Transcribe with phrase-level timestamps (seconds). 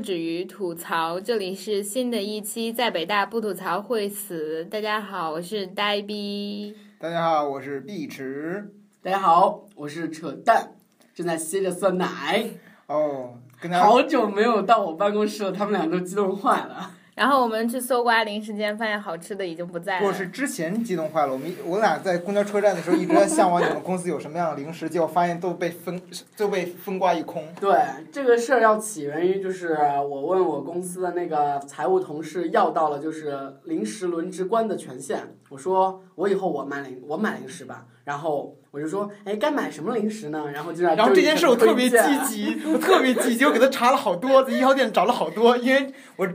[0.00, 4.64] 止于吐槽，这里是新的一期在北大不吐槽会死。
[4.64, 6.76] 大家好，我是呆逼。
[6.98, 8.72] 大家好，我是碧池。
[9.02, 10.72] 大家好，我是扯淡，
[11.14, 12.48] 正在吸着酸奶。
[12.86, 16.92] 哦，跟大家好久没有到我办公室了，他们俩都激动坏了。
[17.18, 20.06] 然后我们去搜刮零食间，发现好吃的已经不在了。
[20.06, 26.00] 不是之前激动坏了，我们我俩在公交车站的时候一直在向往你们公司有什么样的零食，结果发现都被分
[26.38, 27.44] 都被风刮一空。
[27.60, 27.76] 对
[28.12, 29.76] 这个事儿要起源于，就是
[30.08, 40.44] 我问我公司的那个财务同事要到了就是零食轮值官的权限，我说我以后我买零我买零食吧，然后我就说哎该买什么零食呢？
[40.52, 46.28] 然后就让然后这件事我特别积极，我特别积极，我给他查了好多，在一号店找了好多，因为我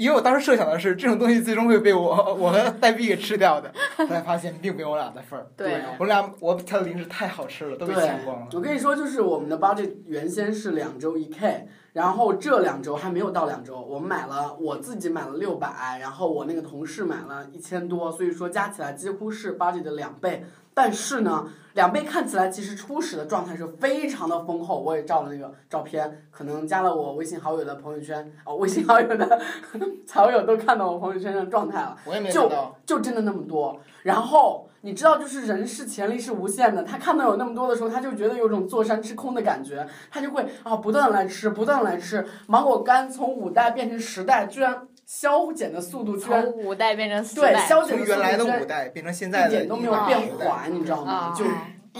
[0.00, 5.46] 因为我当时设想的是这种东西最终会被我我和黛碧给吃掉的，后来发现并没有我俩的份儿。
[5.54, 8.46] 对对我俩我挑的零食太好吃了，都被对抢光了。
[8.54, 20.44] 我跟你说，就是我们的 budget 原先是两周一 K，然后这两周还没有到两周，我们买了我自己买了六百，然后我那个同事买了一千多，所以说加起来几乎是 budget 的两倍。
[20.72, 29.40] 但是呢，两倍看起来其实初始的状态是非常的丰厚，我也照了那个照片，可能加了我微信好友的朋友圈，哦，微信好友的
[30.08, 31.96] 好友都看到我朋友圈的状态了。
[32.06, 33.78] 我也没想到，就真的那么多。
[34.02, 42.26] 然后你知道，就是人是潜力是无限的，他看到有那么多的时候，他就觉得有种坐山吃空的感觉，他就会啊不断的来吃，不断的来吃。
[42.46, 51.34] 芒果干从五代变成十代，居然消减的速度居从然五代变成四对代，消减的速从原来的五代变成现在的一点都没有变缓，你知道吗啊？
[51.36, 51.44] 就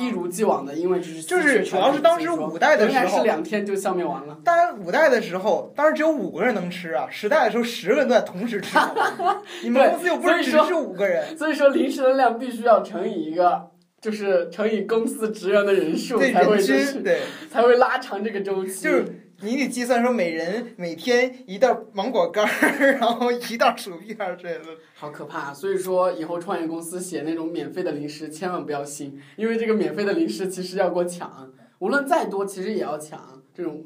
[0.00, 4.38] 一如既往的，因为就是就是主要是当时五代的时候是两天就消灭完了。
[4.42, 7.06] 当然，五代的时候，当时只有五个人能吃啊。
[7.10, 8.78] 十代的时候，十个人都在同时吃。
[9.62, 13.70] 你们公司又不是只是五个人，所以说零食的量必须要乘以一个，
[14.00, 17.20] 就是乘以公司职员的人数对才会就是对，
[17.50, 18.82] 才会拉长这个周期。
[18.82, 19.04] 就是
[19.42, 24.60] 你得计算说每人每天一袋芒果干儿， 然后一袋薯片儿之类的。
[24.94, 25.52] 好可怕！
[25.54, 33.84] 所以说以后创业公司写那种免费的零食，千万不要信，因为这个免费的零食其实要给我抢，无论再多，其实也要抢这种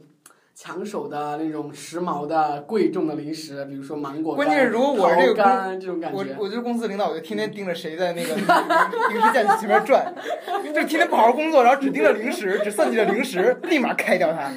[0.57, 10.13] 抢手的那种时髦的贵重的零食，比如说芒果干、关键是如果我是这个桃干这种感觉，我我就是公司领导，我就天天盯着谁在那个零食架前面转，
[10.67, 14.51] 就天天不好好工作，然后只盯着零食，只算计着零食，立马开掉他。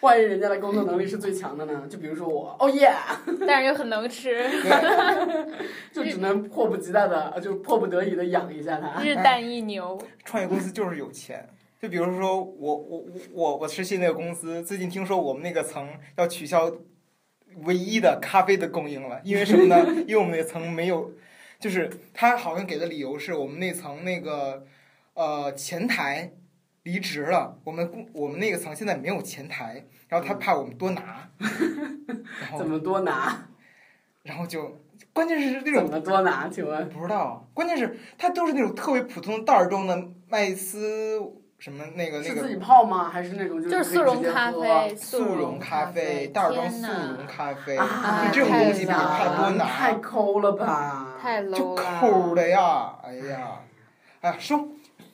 [0.00, 1.86] 万一人家的工作能力是最强的呢？
[1.88, 2.92] 就比如说我，哦耶，
[3.46, 4.44] 但是又很能吃，
[5.92, 9.02] 就只能迫不及待的，呃就迫不得已的养一下它。
[9.02, 10.00] 日啖一牛。
[10.24, 11.48] 创业公司就是有钱。
[11.80, 16.72] 就比如说我我我我实习那个公司，最近听说我们那个层要取消
[17.64, 19.84] 唯一的咖啡的供应了，因为什么呢？
[20.08, 21.12] 因为我们那层没有，
[21.58, 24.64] 就是他好像给的理由是我们那层那个
[25.14, 26.32] 呃前台
[26.86, 31.28] 离职了，我们公我们那个层现在没有前台，然后他怕我们多拿，
[32.40, 33.48] 然后怎么多拿？
[34.22, 34.80] 然后就
[35.12, 36.46] 关键是那怎种么多拿？
[36.48, 36.88] 请问？
[36.88, 41.20] 不知道，关键是它都是那种特别普通的袋儿装的麦斯
[41.58, 43.08] 什么那个那个是自己泡吗？
[43.08, 47.76] 还是那种就是速溶咖啡，速溶咖啡，袋儿装速溶咖啡，
[48.32, 51.16] 这种东西比太怕多难太拿，抠了吧？
[51.20, 52.00] 太就 low 了。
[52.00, 53.60] 抠的呀，哎呀，
[54.20, 54.68] 哎呀，说，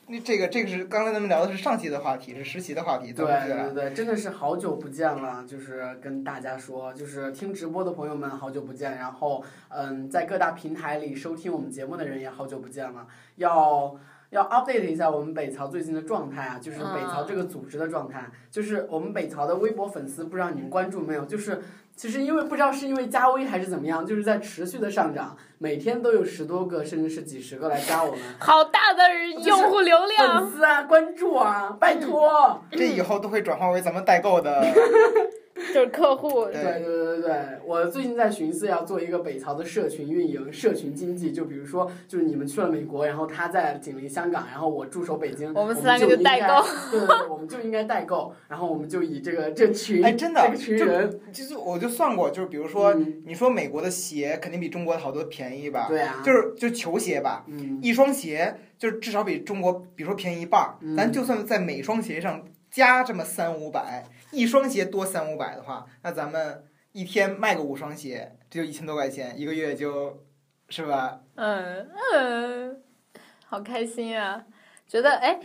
[0.07, 13.95] 那这个这个是刚才咱们聊的是上期的话题，是实习的话题，咱对对对，真的是好久不见了，就是跟大家说，就是听直播的朋友们好久不见，然后嗯，在各大平台里收听我们节目的人也好久不见了，要。
[14.29, 21.23] 要 update 一下我们北曹最近的状态啊，就是北曹这个组织的状态，就是我们北曹的微博粉丝，不知道你们关注没有？
[21.25, 21.61] 就是
[21.95, 29.03] 其实因为不知道是因为加微还是怎么样，就是在持续的上涨，每天都有十多个甚至是几十个来加我们 好大的
[29.45, 32.61] 用户流量粉，丝啊，关注啊，拜托。
[32.71, 34.65] 这以后都会转化为咱们代购的，
[35.73, 36.45] 就是客户。
[36.45, 37.35] 对对对对对，
[37.65, 41.31] 我最近在寻思要做一个北朝的社群运营、社群经济。
[41.31, 46.67] 就比如说，就是你们去了美国，然后他在紧邻香港，然后我驻守北京，我我们三个就应该就代购。
[46.91, 55.87] 对对对，我们就应该代购，然后我们就以这个这群，哎，真的这个，群人，就是我就算过，就是比如说，嗯你说美国的鞋肯定比中国的好多便宜吧？
[55.87, 60.75] 对啊，就是就球鞋吧，嗯，一双鞋就是至少比中国，比如说便宜一半儿。
[60.81, 70.25] 嗯咱就算在每双鞋上加这么三五百，一双鞋多三五百的话，那咱们一天卖个五双鞋，这就一千多块钱，一个月就
[70.69, 71.21] 是吧？
[71.35, 72.81] 嗯嗯，
[73.45, 74.43] 好开心啊！
[74.87, 75.39] 觉得哎，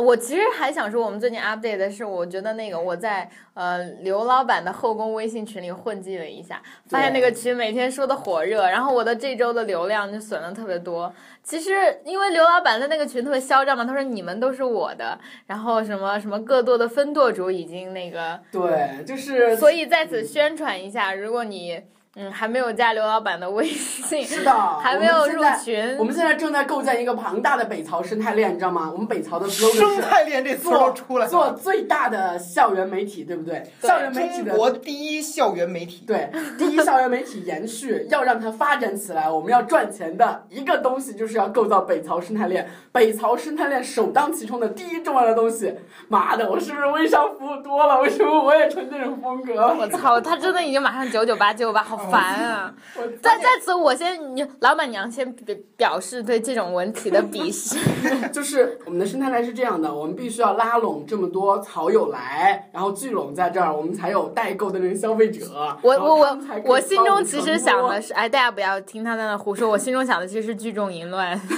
[0.00, 11.12] 我其实还想说，我们最近 update 的是，我觉得那个我在呃刘老板的后宫微信群里混迹了一下，发现那个群每天说的火热，然后我的这周的流量就损的特别多。
[11.44, 11.70] 其实
[12.04, 21.80] 因为刘老板在那个群特别嚣张嘛，他说你们都是我的，然后什么什么各舵的分舵主已经那个，对，就是所以在此宣传一下，如果你
[22.16, 28.88] 嗯还没有加刘老板的微信，是的，还没有入群我，们现在正在构建一个庞大的北曹生态链，你知道吗？
[28.92, 33.68] 我们北曹的生态链这词都出来做了，最大的校园媒体，对不对？
[33.80, 36.04] 对校园媒体的中国第一校园媒体。
[36.06, 42.68] 对，第一校园媒体延续，要让它发展起来，我们要赚钱的一个东西就是要构造北曹生态链。
[42.92, 45.74] 北曹生态链首当其冲的第一重要的东西，
[46.08, 48.00] 妈的，我是不是微商服务多了？
[48.00, 49.74] 为什么我也成这种风格？
[49.76, 52.74] 我操，他真的已经马上九九八九九八，好烦啊！
[52.96, 57.76] 我在在此，我先你老板娘先表表示对这种文体的鄙视。
[58.32, 65.44] 就是我们的生态链是这样的，我们必须要拉拢这么多草友来，然后聚拢在这儿，我们才有代购的那个消费者。
[65.82, 69.68] 我我我我心中其实想的是，哎，大家不要听他在那胡说。
[69.68, 71.40] 我心中想的其实是聚众淫乱。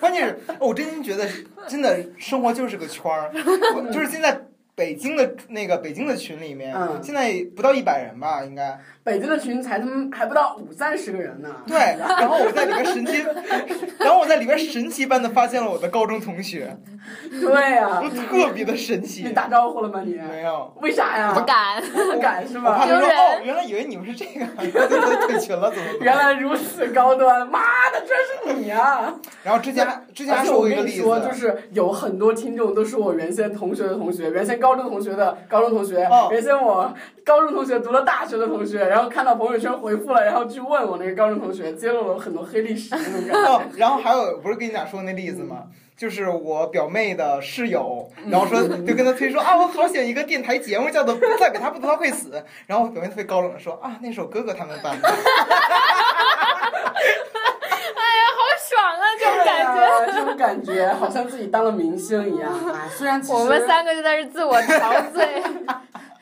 [0.00, 1.26] 关键是，我真心觉得，
[1.66, 3.30] 真的生活就是个圈儿。
[3.92, 8.78] 就是现在北京的那个北京的群里面，嗯现在不到一百人吧，应该。
[9.04, 11.50] 北京的群才他妈还不到五三十个人呢。
[11.66, 13.22] 对，然后我在里边神奇，
[14.00, 16.74] 然后我在里边神奇般的发现了我的高中同学，
[17.30, 19.34] 对呀、都特别的神奇你奇。
[19.34, 20.14] 打招呼了吗你？
[20.14, 21.34] 没有，为啥呀？
[21.34, 22.80] 不敢， 不敢是吧？
[22.80, 24.46] 哦，原来以为你们是这个，
[25.26, 25.88] 退群了，怎么？
[26.00, 27.60] 原来如此高端，妈
[27.92, 29.14] 的，这是你啊！
[29.42, 36.92] 然后之前之前而且我还说过一个例跟你说，就，是有很多听众都是我原先同学的同学，原先高中同学的高中同学，哦原先我
[37.22, 43.34] 高中同学读了大学的同学，然后看到朋友圈回复了，然后去问我那个高中同学，揭露了很多黑历史那种感觉。
[43.50, 45.64] 哦，然后还有不是跟你俩说那例子吗？
[45.96, 52.30] 就是我表妹的室友，然后说就跟他推说 啊，我好喜欢一个电台节目叫做《再给他不读他会死》，
[52.68, 55.08] 然后我表妹特别高冷的说啊，那是我哥哥他们班的。
[58.36, 59.02] 好爽啊！
[59.18, 60.12] 这种感觉。
[60.12, 62.48] 这种感觉好像自己当了明星一样。
[62.52, 65.42] 啊，虽然其实我们三个就在这自我陶醉，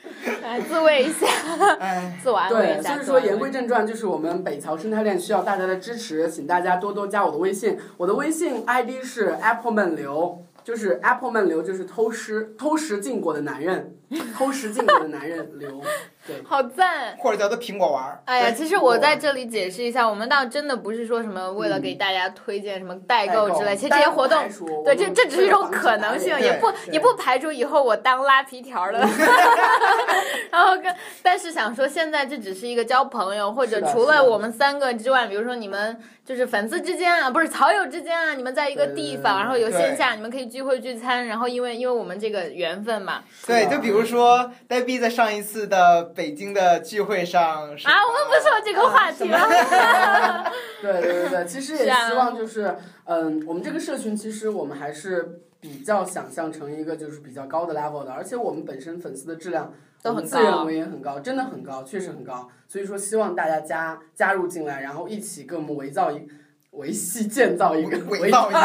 [0.43, 1.27] 来自慰一下，
[1.81, 2.95] 哎， 自我安慰对，一下。
[2.95, 13.95] 所以说言归正传，就是我们北曹生态链需要大家的支持，请大家多多加我的微信，我的微信 ID 是 Appleman 刘，就是 Appleman 刘，就是偷食偷食禁果的男人，
[14.37, 15.81] 偷食禁果的男人刘，
[16.27, 16.43] 对。
[16.45, 17.17] 好赞。
[17.19, 18.23] 或者叫做苹果丸儿。
[18.25, 24.39] 哎呀，其实我在这里解释一下，我们倒真的不是说什么为了给大家推荐什么代购之类，其实这些活动，
[24.85, 29.01] 对，这这只是一种可能性，也不也不排除以后我当拉皮条的。
[30.51, 49.39] 然后跟，但是想说，现在这只是一个交朋友，或者除了我们三个之外，比如说你们就是粉丝之间啊，不是草友之间啊，你们在一个地方，然后有线下，你们可以聚会聚餐，然后因为因为我们这个缘分嘛，对，就比如说呆逼在上一次的北京的聚会上是啊，我们不说这个话题了。
[50.81, 59.73] 对对对对，其实也希望就是，嗯，我们这个社群其实我们还是比较想象成一个就是比较高的 level 的，而且我们本身粉丝的质量
[60.05, 62.49] 我们都很高自认为也很高，真的很高，确实很高。
[62.67, 66.27] 所以说希望大家加加入进来，然后一起跟我们围造一
[66.73, 68.59] 维系建造一个伪造一个，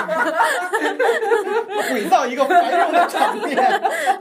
[1.93, 3.57] 伪造一个繁荣的场面。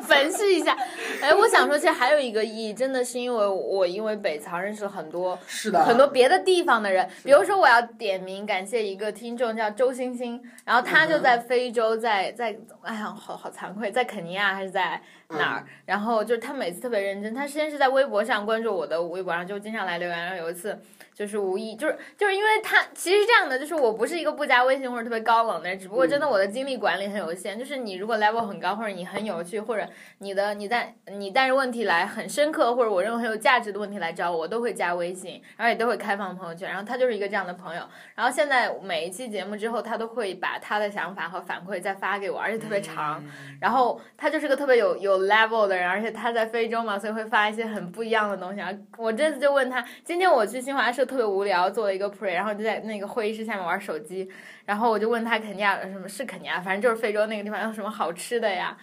[0.03, 0.77] 粉饰一下。
[1.23, 15.65] 哎，我想说，其实还有一个意义，真的是因为我因为北曹认识了很多是的，很多别的地方的人，比如说我要点名感谢一个听众叫周星星，然后他就在非洲，在在哎呀，好好惭愧，在肯尼亚还是在哪儿？
[15.87, 20.77] 然后就是他每次特别认真，他先是在微博上关注我的微博上，就经常来留言，然后有一次。
[21.17, 27.59] 就是无意，就是就是因为他其实这样的，就是我不是一个不加微信或者特别高冷的人，只不过真的我的精力管理很有限。
[27.59, 36.69] 就是你如果 level 很高，或者你很有趣，或者你的你在你带着问题来很深刻，或者我认为很有价值的问题来找我，我都会加微信，然后也都会开放朋友圈。
[36.69, 37.83] 然后他就是一个这样的朋友。
[38.15, 43.25] 然后现在每一期节目之后，他都会把他的想法和反馈再发给我，而且特别长。
[43.59, 48.59] 然后他就是个特别有有 level 的人，而且他在非洲嘛，所以会发一些很不一样的东西。
[48.61, 54.29] 然后我这次就问他，今天我去新华社特别无聊，做了一个 pray，然后就在那个会议室下面玩手机，
[54.65, 58.77] 然后我就问他肯尼亚什么是肯尼亚，反正就是非洲那个地方有什么好吃的呀。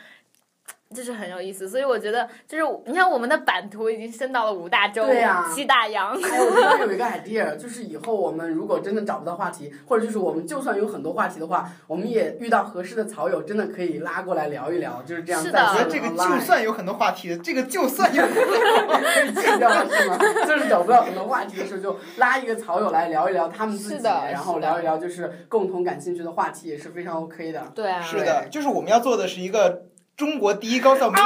[0.94, 1.68] 就是很有意思。
[1.68, 6.12] 所以我觉得，就是你看我们的版图已经升到了五大洲、对呀七大洋。
[6.22, 20.18] 哎，我突然有一个 idea，就是以后我们如果真的找不到话题，或者就是我们就算有很多话题的话，我们也遇到合适的草友，真的可以拉过来聊一聊，就是这样是的我觉得这个就算有很多话题，这个就算有很多可以去掉了是吗？
[20.46, 27.72] 就是找不到很多话题的时候，就拉一个草友来聊一聊他们自己，是的然后聊一聊就是共同感兴趣的话题，也是非常 OK 的。
[27.74, 29.84] 对啊，是的，就是我们要做的是一个
[30.16, 31.24] 中国第一高校媒体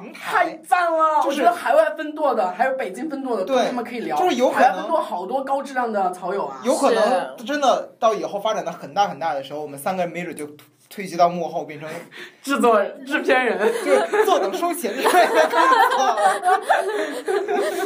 [0.00, 0.56] 平台太。
[0.66, 1.22] 赞了！
[1.22, 4.16] 就是我觉得海外分舵的，还有北京分舵的，对跟他们可以聊。
[4.16, 6.60] 就是有可能海外分舵好多高质量的草友啊。
[6.64, 10.48] 有可能真的到以后发展的很大很大的时候，我们三个人没准就
[10.88, 11.88] 退居到幕后，变成
[12.42, 15.60] 制作制片人，就是坐等收钱之类的工
[15.96, 16.18] 作。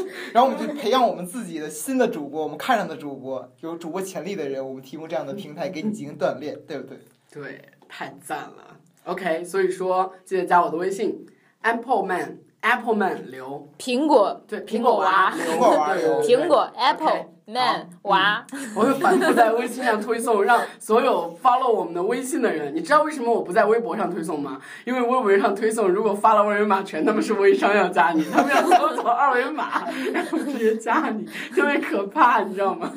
[0.32, 6.98] 然后我们就培养我们自己的新的主播，我们看上的主播，有主播潜力的人，我们提供这样的平台给你进行锻炼，对不对？
[7.30, 8.77] 对，太赞了。
[9.08, 11.24] OK，所以说记得加我的微信
[11.62, 16.36] ，Apple Man Apple Man 刘，苹果、对，苹果娃苹果娃对对对。
[16.36, 18.44] 苹果、Apple、Man、娃，
[18.76, 22.74] 我会反复在微信上推送，让所有 follow 我们的微信的人。
[22.76, 24.60] 你知道为什么我不在微博上推送吗？
[24.84, 31.24] 因为微博上推送，如果发了二维码，全他妈是微商要加你，他们要搜索二维码， 然后直接加你，
[31.54, 32.92] 特别可怕，你知道吗？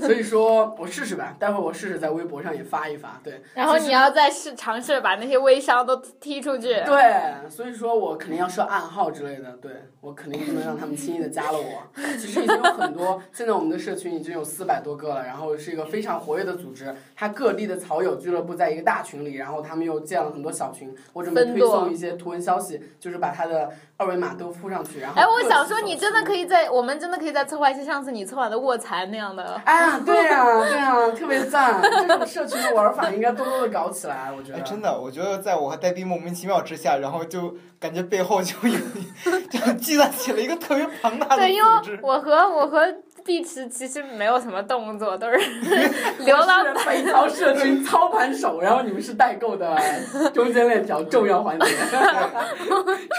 [0.00, 3.20] 所以说我试试吧，待会儿我试试在微博上也发一发。
[3.24, 6.68] 对，然后你要再试尝试把那些微商都踢出去。
[6.86, 11.82] 对，所以说我肯定要设暗号之类的，对我肯定不能让他们轻易的加了我。
[12.16, 25.18] 其实已经有很多，现在我们的社群已经有四百多个了，然后是一个非常活跃的组织，它各地的草友俱乐部在一个大群里，然后他们又建了很多小群，我准备推送一些图文消息，就是把它的二维码都附上去，然后。
[25.18, 29.58] 哎，我想说，你真的可以在我们真的可以再策划一些上次你策划的卧蚕那样的。
[29.64, 31.80] 哎呀，对呀、对呀、特别赞！
[31.80, 34.58] 这种社群的玩法应该多多的搞起来，我觉得。
[34.58, 38.78] 哎，真的，我觉得在我和呆逼莫名其妙之下，然后就感觉背后就有
[39.48, 41.98] 就积攒起了一个特别庞大的对，因为组织。
[42.02, 42.86] 我和我和
[43.28, 45.38] 碧池其实没有什么动作，都是
[46.20, 49.76] 流浪我是北淘社群操盘手，然后你们是代购的
[50.32, 51.66] 中间链条重要环节，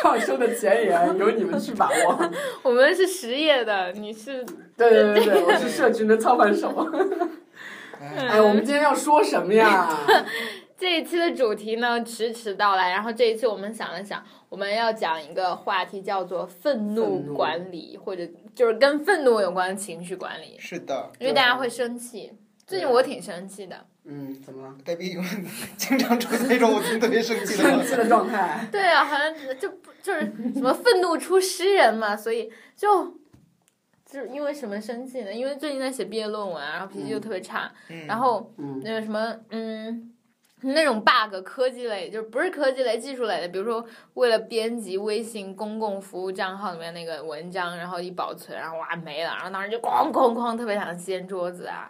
[0.01, 2.31] 创收的前沿由你们去把握。
[2.63, 4.43] 我们是实业的，你是
[4.75, 6.73] 对对对对，我是社群的操盘手。
[8.01, 9.87] 哎，我们今天要说什么呀？
[10.79, 22.31] 这一期的主题呢迟迟到来，然后这一期我们想了想，我们要讲一个话题叫做愤怒管理，或者就是跟愤怒有关的情绪管理，是的，因为大家会生气。
[22.65, 24.75] 最近我挺生气的，嗯，怎么了？
[24.85, 25.45] 呆逼永远
[25.75, 27.83] 经常处在一种我特别生气的状态。
[27.83, 28.67] 生气的状态。
[28.71, 30.21] 对啊，好像就不就是
[30.53, 33.05] 什么愤怒出诗人嘛，所以就
[34.05, 35.33] 就是因为什么生气呢？
[35.33, 40.13] 因为最近在写毕业论文啊，然后脾气就特别差，嗯，然后嗯那个什么，嗯，
[40.75, 43.85] 那种 bug 科技类，就是不是科技类，技术类的，比如说
[44.15, 51.89] 为了编辑微信公共服务账号里面那个文章，然后一保存，然后哇没了，然后当时就哐哐哐，特别想掀桌子啊，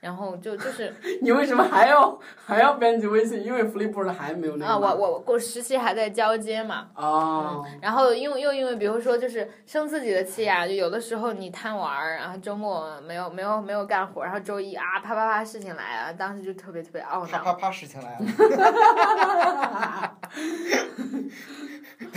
[0.00, 3.44] 然后就就是你为什么还要还要编辑微信？
[3.44, 17.26] 因为 Flipboard 还没有那个啊，我我我实习还在交接嘛，哦，然后因为又因为比如说就是生自己的气啊，就有的时候你贪玩儿，然后周末没有没有没有干活，然后周一啊啪啪啪事情来了，当时就特别特别懊恼。
[17.26, 18.24] 啪啪啪，事情来了。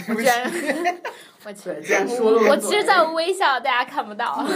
[0.06, 0.50] 居然，
[1.46, 4.42] 我去，对，既然说了，我其实在微笑，大家看不到。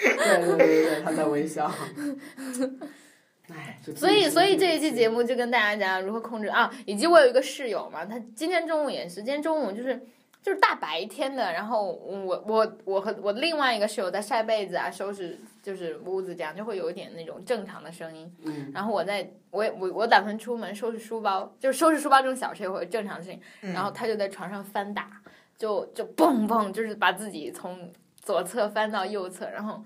[0.00, 1.70] 对对对对对，他在微笑。
[3.52, 10.00] 哎，所以，所以这一期节目就跟大家讲如何控制啊，以及我有一个室友嘛，他今天中午也是，今天中午就是
[10.40, 18.32] 就是大白天的，然后我我我和我另外一个室友在晒被子啊，收拾就是屋子这样，就会有一点那种正常的声音。
[18.44, 25.20] 嗯，然后我在我也我我打算出门收拾书包，就是收拾书包这种小事也会有正常的事情，嗯然后他就在床上翻打，
[25.58, 27.90] 就就蹦蹦，就是把自己从
[28.22, 29.82] 左侧翻到右侧，然后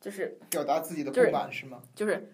[0.00, 1.78] 就是表达自己的就是不满是吗？
[1.94, 2.28] 就是，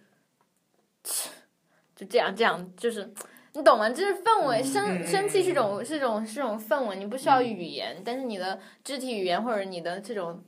[1.96, 3.12] 就这样这样，就是
[3.54, 3.90] 你懂吗？
[3.90, 10.42] 就是氛围，嗯生生气是种是种是种氛围，你不需要语言，但是你的肢体语言或者你的这种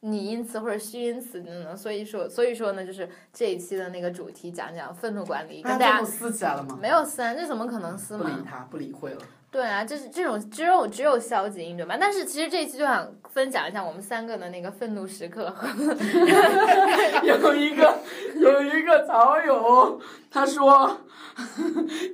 [0.00, 6.78] 拟音词或者虚音词等等，所以说所以说呢，就是这一期的那个主题讲讲愤怒管理，跟大家他最后撕起来了吗？
[6.80, 8.24] 没有撕啊，这怎么可能撕嘛？
[8.24, 9.20] 不理他，不理会了。
[9.52, 11.94] 对啊，就是这种只有只有消极应对吧。
[12.00, 15.68] 但是其实这一期就想分享一下我们三个的那个愤怒时刻和
[17.22, 17.98] 有一个
[18.36, 20.98] 有一个草友，他说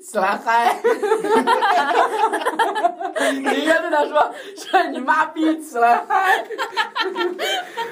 [0.02, 0.80] 起来嗨，
[3.32, 6.44] 你应该对他说睡你妈逼起来嗨。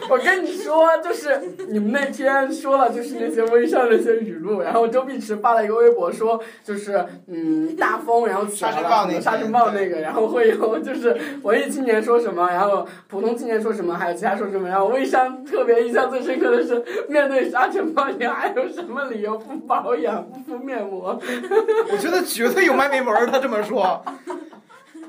[0.08, 21.18] 我跟你说，就是你们那天说了，就是那些微商那些语录，然后周碧池发了一个微博说，就是嗯大风，然后起来了，个沙尘暴那个，然后会有就是文艺青年说什么，然后普通青年说什么，还有其他说什么，然后微商特别印象最深刻的是， 面对沙尘暴，你还有什么理由不保养、不敷面膜？
[21.92, 24.02] 我觉得绝对有卖美门儿，他这么说。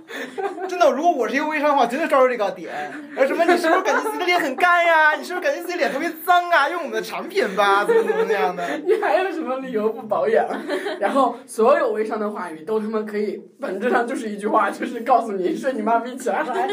[0.68, 2.74] 真的，如果我是一个微商的话，绝对抓住这个点。
[3.16, 3.44] 呃，什么？
[3.46, 5.16] 你是不是感觉自己的脸很干呀？
[5.16, 6.70] 你是不是感觉自己脸特别脏啊？
[6.70, 8.66] 用我们的产品吧，怎么怎么那样的？
[8.86, 10.48] 你还有什么理由不保养？
[11.00, 16.68] 然后所有微商的话语都他妈可以，本质上就是一句话，就是告诉你睡你妈逼起来嗨，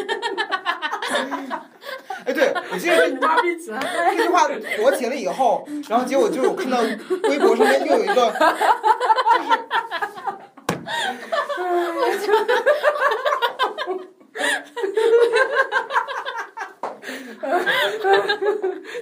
[2.26, 4.14] 哎，对，我记得睡你妈逼起来嗨。
[4.16, 4.48] 这句话
[4.78, 6.78] 火起来以后，然后结果就是我看到
[7.28, 8.32] 微博上面又有一个，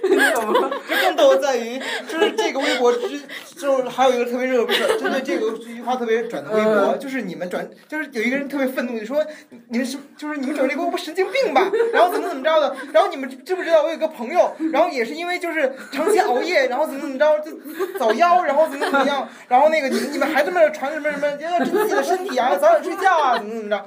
[0.03, 0.69] 你怎么？
[0.89, 3.21] 就更逗的在于，就是这个微博之，
[3.55, 9.25] 就是还有一个特别热，不 是针对这个这句话特别转的微博，就是你们转，就是有一个人特别愤怒，你说
[9.69, 11.69] 你们是，就是你们转这个微博神经病吧？
[11.93, 12.75] 然后怎么怎么着的？
[12.93, 17.51] 然后你们知知不知道我有个朋友，然后也是因为就是长期熬夜，然后怎么怎么着就
[17.97, 23.85] 早夭，然后怎么怎么样，然后那个你们你们还这么传什么什么要珍惜自己的身体啊， 早点睡觉啊，怎么怎么着？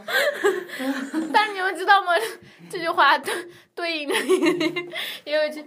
[1.32, 2.12] 但是你们知道吗？
[2.68, 3.32] 这句话对
[3.76, 4.14] 对应着
[5.24, 5.64] 也有一句，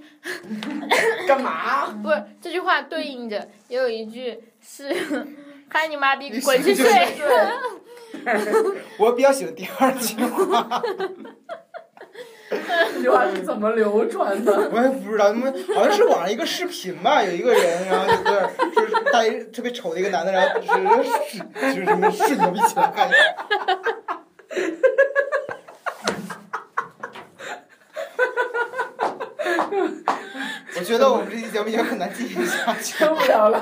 [1.25, 1.87] 干嘛？
[2.03, 4.83] 不是这句话对应着也有一句是
[5.69, 6.89] “嗨你妈逼，滚去睡
[8.97, 10.81] 我比较喜欢第二句话。
[12.49, 14.69] 这句话是怎么流传的？
[14.73, 18.07] 我也不知道，他们好像是网上一个视频吧，有一个人，然后
[18.75, 20.51] 就是带一特别丑的一个男的，然
[20.87, 21.37] 后就是
[21.75, 23.09] 就是什么顺牛逼起来看。
[30.79, 33.61] 我觉得我们这期节目已经很难进行下去 受不了了。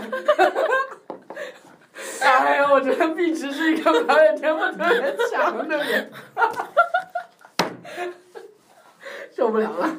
[2.21, 6.11] 哎呀，我觉得碧池是一个表演天赋特别强的人，
[9.35, 9.89] 受不了了。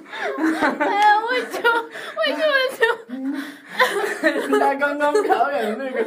[0.79, 1.69] 哎呀，为什么？
[2.19, 4.29] 为什么就？
[4.31, 6.05] 人家刚刚表演的那个，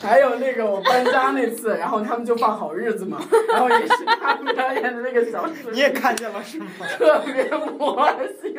[0.00, 3.18] 还有那个我搬家那次，然后他们就放好日子嘛，
[3.52, 6.66] 然后也是他们表演的那个小视频，你也看见了是吗？
[6.98, 8.08] 特别魔
[8.40, 8.54] 性。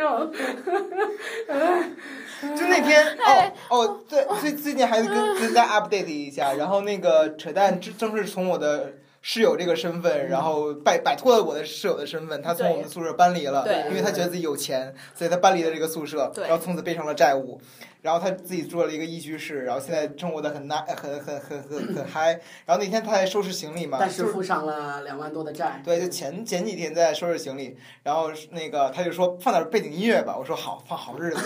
[2.56, 13.88] 就那天哦哦，最，最最近还跟跟大家 update 一下，然后那个扯淡正正是从我的室友这个身份，然后摆摆脱了我的室友的身份，他从我们宿舍搬离了，对。
[13.90, 16.48] 因为他觉得自己有钱，所以他搬离了这个宿舍，对。
[16.48, 17.62] 然后从此背上了债务，
[18.02, 25.82] 然后他自己做了一个一居室，然后现在生活的很那很很很很很嗨，然后那天他还收拾行李嘛，但是就是付上了两万多的债。
[25.86, 31.40] 对，就前前几天在收拾行李，然后那个他就说放点背景音乐吧，我说好，放好日子。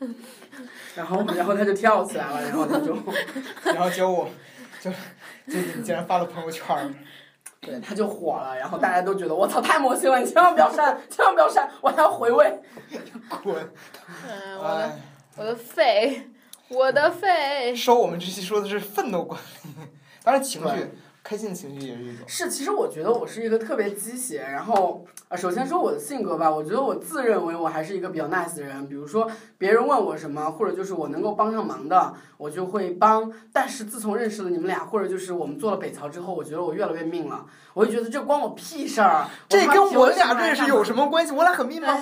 [0.94, 2.96] 然后，然后他就跳起来了，然后他就，
[3.72, 4.28] 然后结果我
[4.80, 4.90] 就
[5.46, 6.92] 就你竟然发了朋友圈儿，
[7.60, 12.60] 对，他就火了，然后大家都觉得我操太魔性了，你千万不要删，千万不要删，我还要回味。
[13.42, 13.72] 滚！
[14.28, 15.00] 嗯，我的哎，
[15.36, 16.28] 我的肺，
[16.68, 17.74] 我的肺。
[17.74, 19.70] 说我们这期说的是愤怒管理，
[20.22, 20.90] 当然情绪对，
[21.30, 22.26] 开心的情绪也是一种。
[22.26, 33.32] 是，其实我觉得我是一个特别鸡血，然后啊，首先说我的性格吧，我觉得我自认为我还是一个比较 nice 的人，比如说别人问我什么，或者就是我能够帮上忙的，我就会帮。
[33.52, 39.24] 但是自从认识了你们俩，或者就是我们做了北曹之后，我觉得我越来越命了，我就觉得这关我屁事儿。
[39.48, 41.32] 这跟我俩认识有什么关系？
[41.32, 41.96] 我俩很密吗？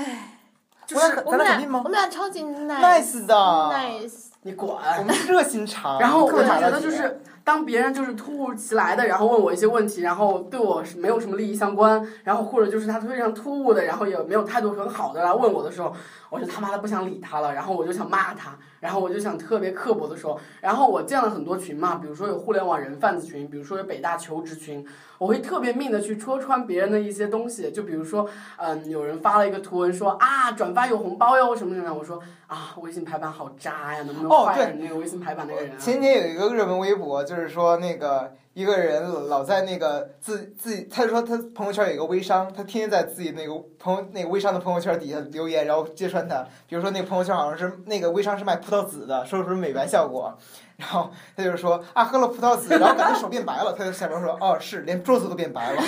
[0.86, 4.28] 就是我们俩咱俩很密吗我们俩超级 nice？nice 的，nice。
[4.42, 4.78] 你管！
[5.00, 6.00] 我们是热心肠。
[6.00, 15.90] 然后我觉得就是，当别人就是突如其来的，然后问我一些问题，然后对我是没有什么利益相关，然后或者就是他非常突兀的，然后也没有态度很好的来问我的时候，
[16.28, 35.78] 我就他妈的不想理他了，然后我就想骂他，然后我就想特别刻薄的说，然后我建了很多群嘛，比如说有互联网人贩子群，比如说有北大求职群，我会特别命的去戳穿别人的一些东西，就比如说，嗯，有人发了一个图文说啊转发有红包哟什么什么，我说啊微信排版好渣呀，能不能换人那个微信排版那个人啊？
[35.78, 46.42] 前几天有一个热门微博，就是说那个一个人老在那个自自己，他就说他朋友圈有一个微商，他天天在自己那个朋友那个微商的朋友圈底下留言，然后揭穿他。
[46.66, 50.36] 比如说那个朋友圈好像是那个微商是卖葡萄籽的，说什么美白效果，
[50.78, 55.82] 然后他就是说啊喝了葡萄籽，然后感觉手变白了，他就下边说哦是，连桌子都变白了，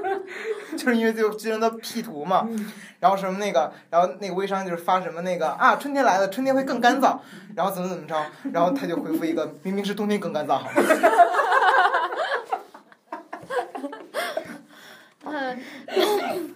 [0.72, 2.48] 就是因为就经常的 P 图嘛，
[2.98, 7.18] 然后什么那个，然后那个微商就是发什么那个啊春天来了，春天会更干燥，
[7.54, 8.16] 然后怎么怎么着，
[8.52, 10.82] 然后他就回复一个明明是冬天更干燥好吗？
[15.24, 16.54] 嗯，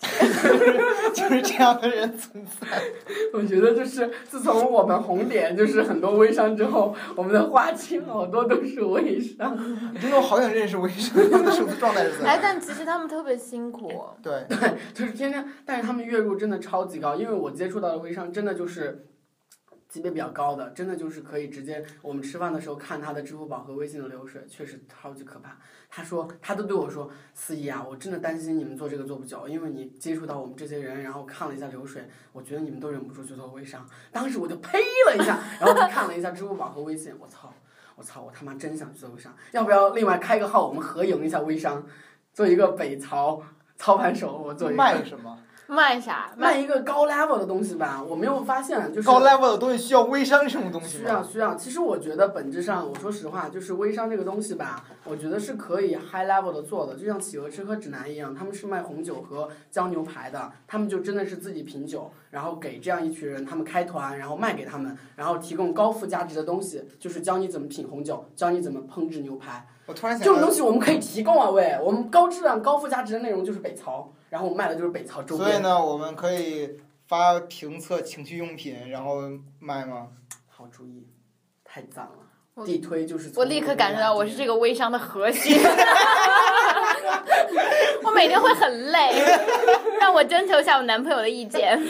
[1.14, 2.66] 就是这样的人存在。
[3.32, 9.56] 我觉得就是自从我们红点就是很多微商之后，我们的花期好多都是微商。
[10.00, 13.90] 真的，我好想认识微商，他们的生存状态是怎哎，但其实他们特别辛苦。
[14.22, 14.56] 对 对，
[14.92, 19.06] 就是天天，但是他们月入真的超级高，因为我接触到的微商真的就是
[19.94, 25.56] 级别比较高的，真的就是可以直接我们吃饭的时候看他的支付宝和微信的流水，确实超级可怕。
[25.88, 33.88] 他说，他都对我说，思怡啊，我真的担心你们做这个做不久，因为你接触到我们这些人，然后看了一下流水，我觉得你们都忍不住去做微商。
[34.10, 37.54] 当时我就呸了一下，然后看了一下支付宝和微信，我操！
[37.94, 38.20] 我操！
[38.20, 41.86] 我他妈真想去做微商，要不要另外开个号，我们合营一下微商，
[42.32, 43.40] 做一个北曹
[43.76, 45.38] 操盘手，我做一个卖什么？
[45.66, 46.30] 卖啥？
[46.36, 51.22] 卖一个高 level 的东西吧，我没有发现，就是高 level 的东西需要微商什么东西需要？
[51.22, 51.54] 需要。
[51.54, 69.66] 其实我觉得本质上，我说实话，就是微商这个东西吧，我觉得是可以 high level 的做的，就像企鹅吃喝指南一样，他们是卖红酒和教牛排的，他们就真的是自己品酒，然后给这样一群人，他们开团，然后卖给他们，然后提供高附加值的东西，就是教你怎么品红酒，教你怎么烹制牛排。
[69.86, 75.48] 我突然想这种，东西我们可以提供啊，喂，我们高质量、高附加值的内容就是北曹，然后我卖的就是北曹周边。
[75.48, 79.20] 所以呢，我们可以发评测情趣用品，然后
[79.60, 80.08] 卖吗？
[80.48, 81.06] 好主意，
[81.62, 82.66] 太赞了！
[82.66, 84.56] 地推就是我立刻感受到我是这个。
[84.56, 85.56] 微商的核心。
[88.02, 89.24] 我每天会很累，
[90.00, 91.80] 让我征求一下我男朋友的意见。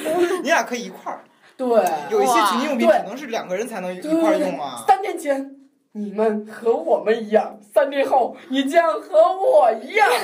[0.42, 1.24] 你俩可以一块儿，
[1.56, 1.66] 对，
[2.10, 4.84] 有一些情趣用品对只能是两个人才能一块儿用啊。
[4.86, 5.50] 三年前
[5.96, 10.10] 你们和我们一样，三天后你将和我一样。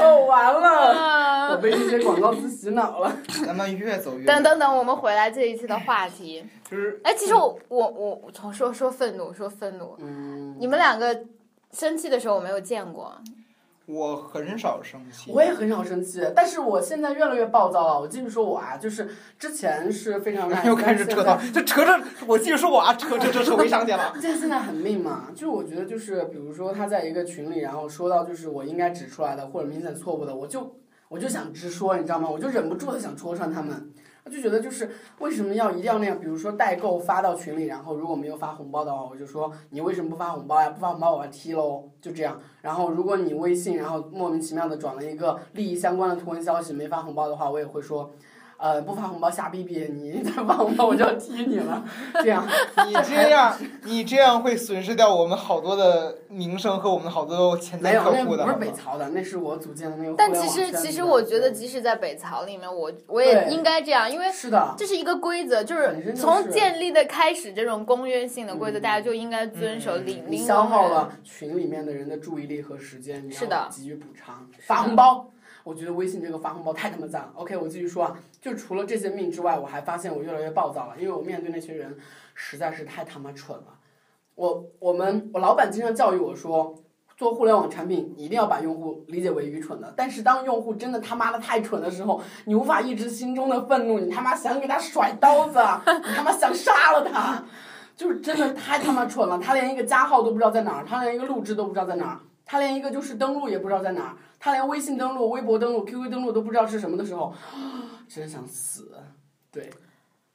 [0.00, 3.12] 哦，完了，我啊被这些广告词洗脑了。
[3.44, 6.44] 咱们越走越等等等，我们回来这一期的话题。
[6.70, 11.24] 就是哎，其实我我我我从说说愤怒，说愤怒，嗯，你们两个
[11.72, 13.12] 生气的时候我没有见过。
[13.86, 15.30] 我很少生气。
[15.30, 18.00] 我也很少生气，但是我现在越来越暴躁了。
[18.00, 24.14] 我继续说我啊，就是之前是非常耐， 又开始扯到，就扯着，我继续说我啊，扯扯扯扯微商去了。
[24.20, 30.76] 现在 现在很命嘛，就是我觉得就是，比如说他在一个群里，然后说到就是我应该指出来的或者明显错误的，我就
[31.08, 32.28] 我就想直说，你知道吗？
[32.30, 33.90] 我就忍不住的想戳穿他们，
[34.24, 36.18] 我就觉得就是为什么要一定要那样？
[36.18, 40.70] 比如说代购发到群里，然后如果没有发红包的话，我就说你为什么不发红包呀？
[40.70, 42.40] 不发红包我要踢喽，就这样。
[42.62, 48.10] 然后如果你微信然后莫名其妙的转了一个利益相关的图文消息没发红包的话，我也会说。
[48.64, 52.48] 呃，不发红包瞎逼逼，你再发红包我就要踢你了，这样。
[52.88, 58.46] 你这样，你这样会损失掉我们好多的名声和我们好多潜在客户的。
[58.46, 60.48] 那不是北曹的，那是我组建的那个但其。
[60.48, 70.42] 实其实我觉得，即使在北曹里面，我我也应该这样，因为是的，这是一个规则，就是是从建立的开始，这种公约性的规则，嗯大家就应该遵守领领。
[70.42, 75.28] 消耗了群里面的人的注意力和时间，你是的要给予补偿，发红包。
[75.64, 77.32] 我觉得微信这个发红包太他妈赞了。
[77.34, 81.96] OK，我继续说啊，就除了这些命之外，我还发现我越来越暴躁了，因为我面对那些人
[82.34, 83.78] 实在是太他妈蠢了。
[84.34, 86.74] 我我们我老板经常教育我说，
[87.16, 89.94] 做互联网产品一定要把用户理解为愚蠢的。
[89.96, 97.44] 但是当用户真的他妈的太蠢的时候，你无法抑制心中的愤怒，你他妈想给他甩刀子，你他妈想杀了他，
[97.96, 99.38] 就是真的太他妈蠢了。
[99.38, 107.32] 他连一个加号都不知道在哪儿，他连一个录制都不知道在哪儿，他连一个就是登录也不知道在哪儿，他连微信登录、微博登录、QQ 登录都不知道是什么的时候，
[108.06, 108.94] 真想死。
[109.50, 109.72] 对，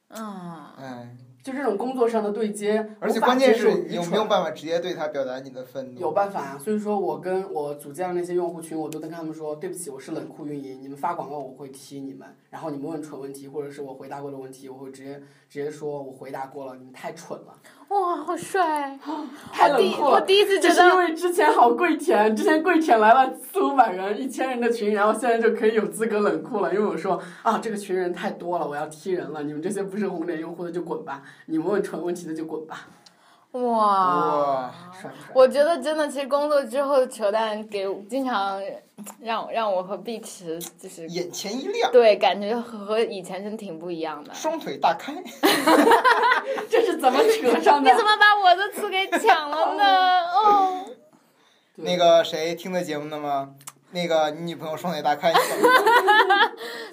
[0.08, 6.00] 嗯，哎，就这种工作上的对接，而且关键是你有没有办法直接对他表达你的愤怒？
[6.00, 15.14] 有办法啊，所以说我跟我组建的那些用户群，我都跟他们说，对不起，我是冷酷运营，你们发广告我会踢你们，然后你们问蠢问题或者是我回答过的问题，我会直接
[15.48, 17.54] 直接说我回答过了，你们太蠢了，
[17.88, 18.98] 哇，好帅！
[19.52, 20.10] 太冷酷了。
[20.10, 32.88] 我第一次觉得是因，为之前好跪舔，之前跪舔来了四五百人、一千人的群，然后现在就可以有资格冷酷了，因为我说啊，这个群人太多了，我要踢人了，你们这些不是红点用户的就滚吧，你们问蠢问题的就滚吧。
[33.52, 34.72] 哇。
[35.32, 38.62] 我觉得真的，其实工作之后的扯淡给经常
[39.20, 44.34] 让让我和碧池就是眼前一亮，对感觉和和以前真挺不一样的。
[44.34, 45.14] 双腿大开。
[46.68, 48.04] 这是怎么扯上的你怎？
[48.04, 49.84] 么把我的词给抢了呢？
[50.26, 50.84] 哦，
[51.76, 53.54] 那个谁听的节目的吗？
[53.92, 55.68] 那个你女朋友双腿大开，你怎么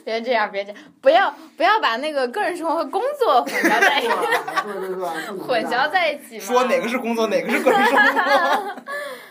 [0.04, 4.10] 别这样，别这样，不要不要把那个个人生活和工作混淆在一起，
[5.48, 6.40] 混淆在一起。
[6.40, 8.76] 说哪个是工作，哪个是个人生活？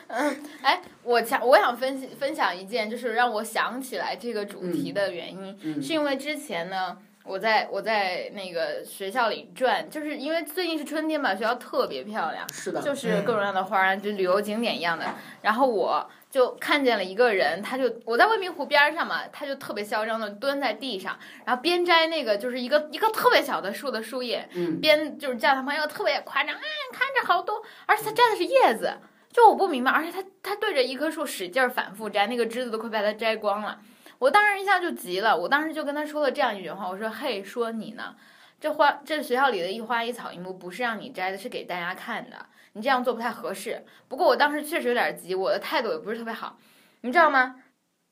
[0.63, 15.05] 哎，我想我想分析分享一件，就是让我想起来这个主题的原因，嗯是因为之前呢，我在我在那个学校里转，就是因为最近是春天嘛，学校特别漂亮，是的，就是各种各样的花儿，就旅游景点一样的。
[15.43, 26.61] 然后我就看见了一个人，他就我在未名湖边上嘛，他就特别嚣张的蹲在地上，然后边摘那个就是一个一个特别小的树的树叶，嗯，边就是叫他朋友特别夸张，啊，
[26.93, 28.99] 看着好多，而且他摘的是叶子，
[29.33, 33.79] 就我不明白，而且他他对着一棵树使劲儿反复摘，那个枝子都快把他摘光了。
[34.19, 38.15] 我当时一下就急了，我当时就跟他说了这样一句话，我说：“嘿，说你呢，
[38.61, 46.59] 这花这学校里的一花一草一木不是让你摘的，是给大家看的，你这样做不太合适。”不过我当时确实有点急，我的态度也不是特别好，
[47.03, 47.57] 你知道吗？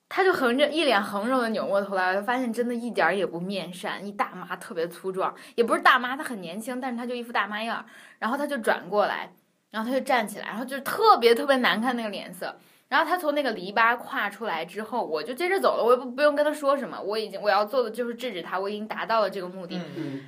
[0.06, 7.84] 他就横着一脸横肉的扭过头来，我发现真的一点儿也不面善，一大妈特别粗壮，也不是大妈，她很年轻，但是她就一副大妈样儿。
[8.20, 9.32] 然后她就转过来，
[9.70, 12.54] 然后她就站起来，然后就特别特别难看那个脸色。
[12.88, 19.76] 然后她从那个篱笆跨出来之后，我就接着走了，我也不不用跟她说什么，我已经我要做的就是制止她，我已经达到了这个目的。
[19.78, 20.20] 嗯，嗯，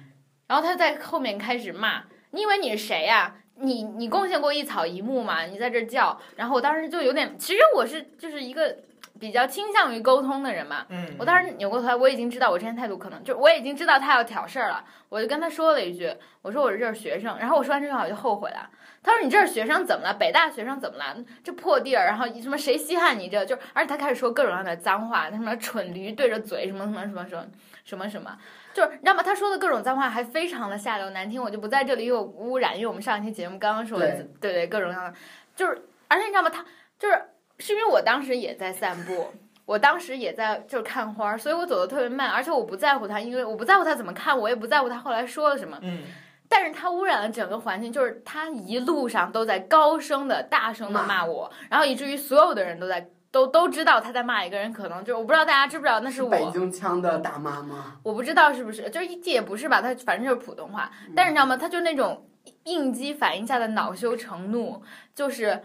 [0.47, 5.43] 然后他在后面开始骂：“你以为你是谁呀、你你贡献过一草一木吗？
[5.43, 8.77] 你在这儿叫。”然后我当时就有点，其实我是就是一个
[9.19, 10.87] 比较倾向于沟通的人嘛。
[10.89, 18.71] 嗯，我当时扭过头来，我已经知道我之前态度可能就我已经知道他要挑事儿了，我就跟他说了一句：“我说我是这儿学生。”然后我说完这句话我就后悔了。
[19.03, 20.15] 他说：“你这儿学生怎么了？
[20.15, 21.17] 北大学生怎么了？
[21.45, 23.45] 这破地儿，然后什么谁稀罕你这？
[23.45, 27.47] 就而且他开始说各种各样的脏话，他什么蠢驴对着嘴，什么什么什么什么
[27.85, 28.37] 什么什么，
[28.77, 29.23] 就是你知道吗？
[29.23, 35.19] 他说的各种脏话还非常的下流难听，我就不在这里又污染，因为我们上一期节目刚刚说的，对对对，各种各样的，
[35.55, 36.51] 就是而且你知道吗？
[36.51, 36.63] 他
[36.99, 37.23] 就是
[37.59, 39.33] 是因为我当时也在散步。
[39.65, 45.77] 我当时也在就是看花儿，所以我走的特别慢，而且我不在乎他，因为我不在乎他怎么看，我也不在乎他后来说了什么。
[45.83, 46.05] 嗯，
[46.49, 57.99] 但是他污染了整个环境，就是他一路上都在高声的、大声的骂我，然后以至于所有的人都在都都知道他在骂一个人，可能就是我不知道大家知不知道那是我，北京腔的大妈吗？
[58.03, 60.91] 我不知道是不是，就是也不是吧，他反正就是普通话。
[61.07, 61.55] 嗯但是你知道吗？
[61.55, 62.27] 他就那种
[62.65, 64.83] 应激反应下的恼羞成怒，
[65.15, 65.63] 就是。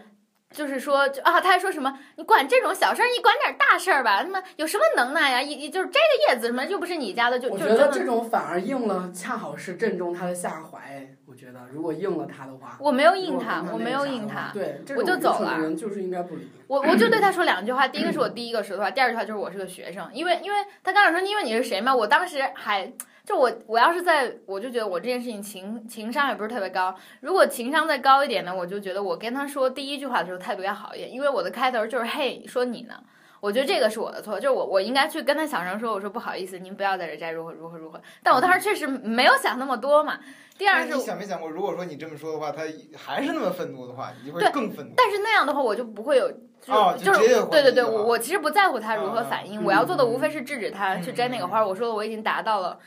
[0.52, 1.98] 就是说，就啊，他还说什么？
[2.16, 4.22] 你管这种小事儿，你管点大事儿吧？
[4.22, 5.42] 那么有什么能耐呀？
[5.42, 11.08] 一一就是摘个叶子什么，又不是你家的，就我觉得这种反而应了，恰好是正中他的下怀。
[11.26, 14.50] 我觉得如果应了他的话，我没有应他，我没有应他。
[14.52, 16.46] 对，这我就走了的人就是应该不理。
[16.66, 22.92] 我我就对他 说两句话，第一个是我第一个说的话，第二句话就是我是个学生，因为因为他刚才说因为你是谁嘛，我当时还
[23.24, 32.94] 就我我要是在我就觉得我这件事情情情商也不是特别高，如果情商再高一点呢，我就觉得我跟他说第一句话的时候态度要好一点，因为我的开头就是嘿说你呢。
[33.40, 38.00] 我觉得这个是我的错，就是我我应该去跟他小声说，我说不好意思，您不要在这摘，如何如何如何。
[38.22, 40.20] 但我当时确实没有想那么多嘛。
[40.56, 42.62] 第二是想没想过，如果说你这么说的话，他
[42.96, 44.92] 还是那么愤怒的话，你就会对更愤怒。
[44.96, 46.30] 但是那样的话，我就不会有，
[46.60, 51.66] 就、哦就是对对对，我我其实不在乎他如何反应，嗯我要做的嗯无非是制止他嗯去摘那个花。
[51.66, 52.78] 我说我已经达到了，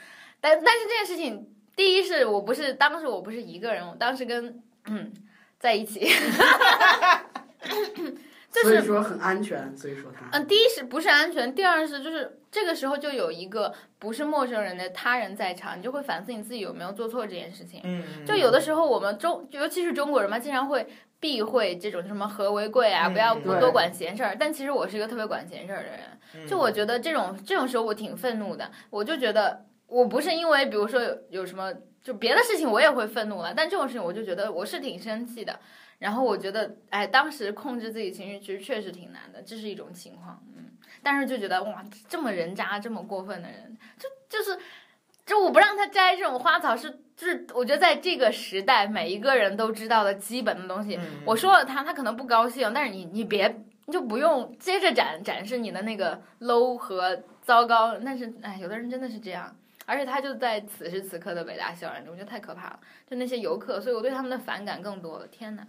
[0.42, 5.12] 但但是这件事情，第一是我不是当时我不是一个人，我当时跟嗯
[5.60, 6.00] 在一起，
[8.52, 10.26] 就是所以说很安全，所以说他。
[10.38, 17.82] 嗯，第一是不是安全，第二是就是这个时候就有一个不是陌生人的他人在场，你就会反思你自己有没有做错这件事情。
[17.84, 20.88] 嗯，就有的时候我们中，尤其是中国人嘛，经常会
[21.20, 24.38] 避讳这种什么和为贵啊，嗯不要多管闲事儿。
[24.40, 26.00] 但其实我是一个特别管闲事儿的人，
[26.36, 35.58] 嗯就我觉得这种这种时候我挺愤怒的，我就觉得我不是因为比如说有有什么就别的事情我也会愤怒了，但这种事情我就觉得我是挺生气的。
[36.00, 40.66] 然后我觉得，哎，当时控制自己情绪其实确实挺难的，这是一种情况，嗯。
[41.02, 44.60] 但是就觉得哇，这么人渣、这么过分的人，就就是，
[45.26, 50.98] 就我不让他摘这种花草是，就是我觉得在这个时代，每一个人都知道的基本的东西。
[50.98, 53.48] 嗯我说了他，他可能不高兴，但是你你别，
[53.86, 57.98] 你就不用接着展展示你的那个 low 和糟糕。
[58.04, 59.56] 但是哎，有的人真的是这样。
[59.86, 62.80] 而且他就在此时此刻的北大校园里，我觉得太可怕了。
[63.10, 65.28] 就那些游客，所以我对他们的反感更多了。
[65.28, 65.66] 天哪！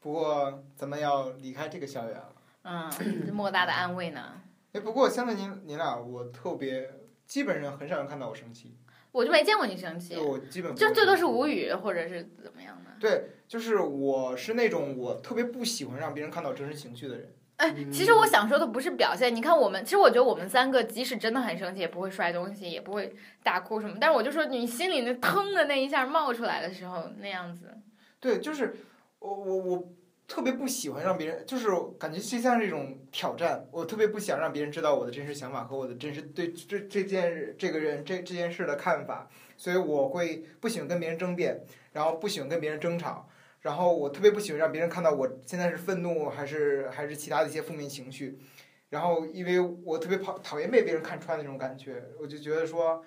[0.00, 2.32] 不过咱们要离开这个校园了。
[2.62, 2.90] 嗯，
[3.26, 4.40] 这莫大的安慰呢？
[4.72, 6.90] 哎，不过相对您您俩，我特别
[7.26, 8.76] 基本上很少人看到我生气。
[9.10, 12.90] 我就没见过你生气就，我基本就最多是无语或者是怎么样的。
[13.00, 17.34] 对，就是我是那种我特别不喜欢让别人看到真实情绪的人。
[17.58, 23.96] 哎，其实我想说的不是表现，你看我们，其实我觉得我们三个即使真的很生气，也不会摔东西，也不会大哭什么。
[24.00, 27.76] 但是我就说，你心里那腾的那一下冒出来的时候，那样子，
[28.20, 28.76] 对，就是
[29.18, 29.88] 我我我
[30.28, 31.68] 特别不喜欢让别人，就是
[31.98, 33.66] 感觉就像是一种挑战。
[33.72, 41.60] 我特别不想让别人知道我的真实想法和我的真实对这这件这个人这这件事的看法，所以我会不喜欢跟别人争辩，
[41.92, 43.28] 然后不喜欢跟别人争吵。
[43.60, 48.38] 然后我特别不喜欢让别人看到我现在是愤怒还是还是其他的一些负面情绪，
[48.90, 53.04] 然后因为我特别讨讨厌被别人看穿的那种感觉，我就觉得说，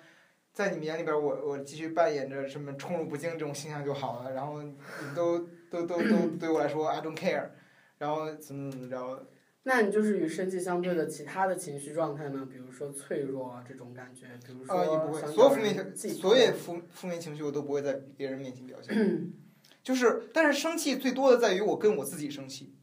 [0.52, 4.72] 在你们眼里边儿我我继续扮演着什么宠辱不惊这种形象就好了，然后你
[5.16, 5.38] 都
[5.70, 7.48] 都都都 对我来说 I don't care，
[7.98, 9.26] 然后怎么怎么着，
[9.64, 12.46] 那你就是与生气相对的其他的情绪状态呢？
[12.50, 18.94] 比如说脆弱啊这种感觉，比如说呃也不会，所有负面情所有负负面情绪我都不会在别人面前表现，
[19.82, 22.74] 就是但是生气最多的在于我跟我自己生气。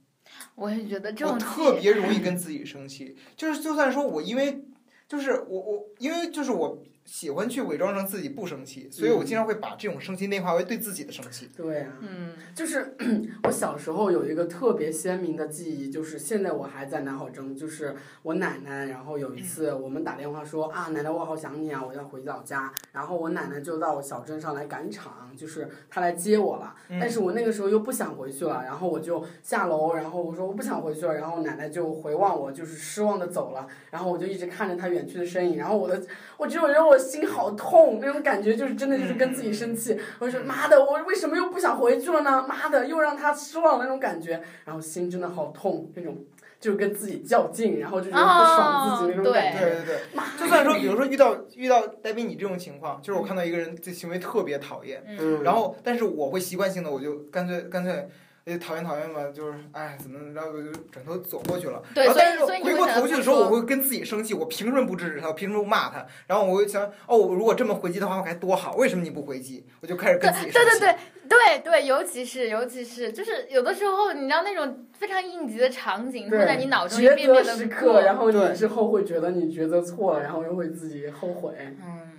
[0.55, 4.63] 我也觉得这种我特别容易跟自己生气，就是就算说我因为，
[5.07, 11.49] 就是我我因为就是我喜欢去伪装成自己不生气，所以我经常会把这种生气内化为对自己的生气。
[11.57, 12.95] 对啊，嗯，就是
[13.43, 26.99] 我小时候有一个特别鲜明的记忆，就是现在我还在南好镇，就是我奶奶，然后有一次我们打电话说啊，奶奶我好想你啊，我要回老家，然后我奶奶就到我小镇上来赶场，就是她来接我了，嗯。
[26.99, 35.99] 但是我那个时候又不想回去了，然后我就下楼，然后我说我不想回去了，然后奶奶就回望我，就是失望的走了，然后我就一直看着她远去的身影，然后我的
[36.39, 42.45] 我只有觉得我心好痛，那种感觉就是真的就是跟自己生气，我就说妈的，我为什么又不想回去了呢？
[42.47, 46.17] 妈的，又让他失望那种感觉，然后心真的好痛，那种
[46.58, 49.60] 就是跟自己较劲，然后就觉得不爽自己那种感觉。
[49.60, 58.08] 对对对，就算说比如说遇到遇到戴斌你这种情况，就是我看到一个人这行为特别讨厌，嗯，然后但是我会习惯性的我就干脆干脆。
[58.49, 61.81] 哎，讨厌讨厌吧，就是哎，怎么怎么着，我就转头走过去了。
[61.93, 65.27] 对然后但是回过头去的时候，我会跟自己生气，我凭什么不制止他？
[65.27, 66.05] 我凭什么不骂他？
[66.27, 68.75] 然后我会想，哦，我如果这么回击的话，我该多好！
[68.75, 69.65] 为什么你不回击？
[69.81, 70.79] 我就开始跟自己生气。
[70.79, 70.95] 对对对
[71.29, 81.53] 对对，尤其是尤其是就是有的时候，你知道那种非常应急的场景，会在你脑中一抉择遍遍的时刻，然后你之后会觉得你抉择错了，然后又会自己后悔。
[81.59, 82.18] 嗯，哎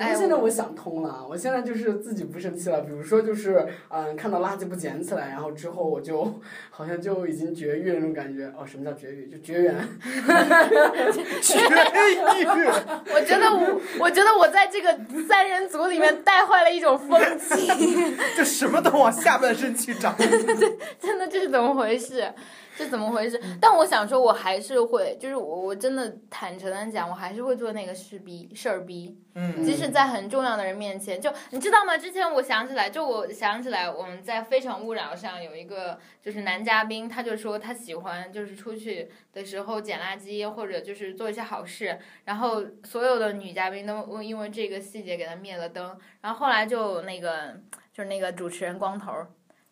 [0.00, 2.80] 但哎，是现在我想通了，我现在就是自己不生气了。
[2.80, 8.46] 比如说，就是嗯，看到垃圾不捡起来，然后之后我就好像就已经绝育了那种感觉。
[8.58, 9.26] 哦，什么叫绝育？
[9.30, 9.74] 就绝缘。
[11.42, 12.66] 绝育。
[13.12, 17.68] 我觉得我我觉得我在这个三人组里面带坏了一种风气，
[18.34, 20.16] 就什么都往下半身去长。
[20.98, 22.32] 真的这是怎么回事？
[22.80, 23.38] 这怎么回事？
[23.60, 29.20] 但我想说，我还是会，就是我我真的坦诚的讲，我还是会做那个事逼事儿逼。
[29.34, 31.98] 嗯即使在很重要的人面前，就你知道吗？
[31.98, 47.60] 之前我想起来，就我想起来，我们在《非诚勿扰》上有一个就是男嘉宾，他就说他喜欢就是出去的时候捡垃圾或者就是做一些好事，然后所有的女嘉宾都因为这个细节给他灭了灯，然后后来就那个
[47.92, 49.28] 就是那个主持人光头儿，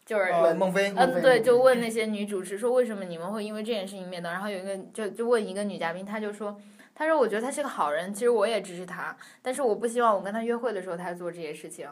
[0.09, 0.25] 就是。
[0.33, 4.33] 呃，孟非，呃，非对，就问那些女主持说为什么你们会因为这件事情灭灯？
[4.33, 6.59] 然后有一个就就问一个女嘉宾，她就说，
[6.95, 11.87] 她说我觉得他是个好人，其实我也支持他，但是我不希望我跟他约会的时候他做这些事情。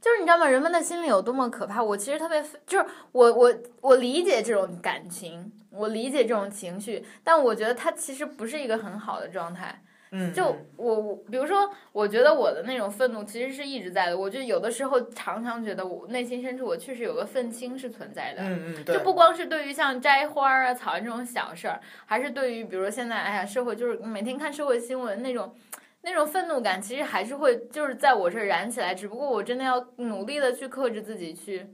[0.00, 0.46] 就是你知道吗？
[0.48, 1.82] 人们的心里有多么可怕？
[1.82, 9.80] 我其实特别，就是我我我理解这种感情，我理解这种情绪，但我觉得他其实不是一个很好的状态。
[10.12, 14.16] 嗯，就我我，比如说，我觉得我的那种愤怒其实是一直在的。
[14.16, 18.42] 我就有的时候常常觉得，我内心深处我确实有个愤青是存在的。
[18.42, 25.54] 嗯嗯，对就，不光是对于像摘花儿啊、草原这种小事儿，还是对于比如说现在，哎呀，社会就是每天看社会新闻那种。
[26.04, 31.64] 那种愤怒感其实还是会就是在我这儿燃起来，只不过我真的要努力的去克制自己，去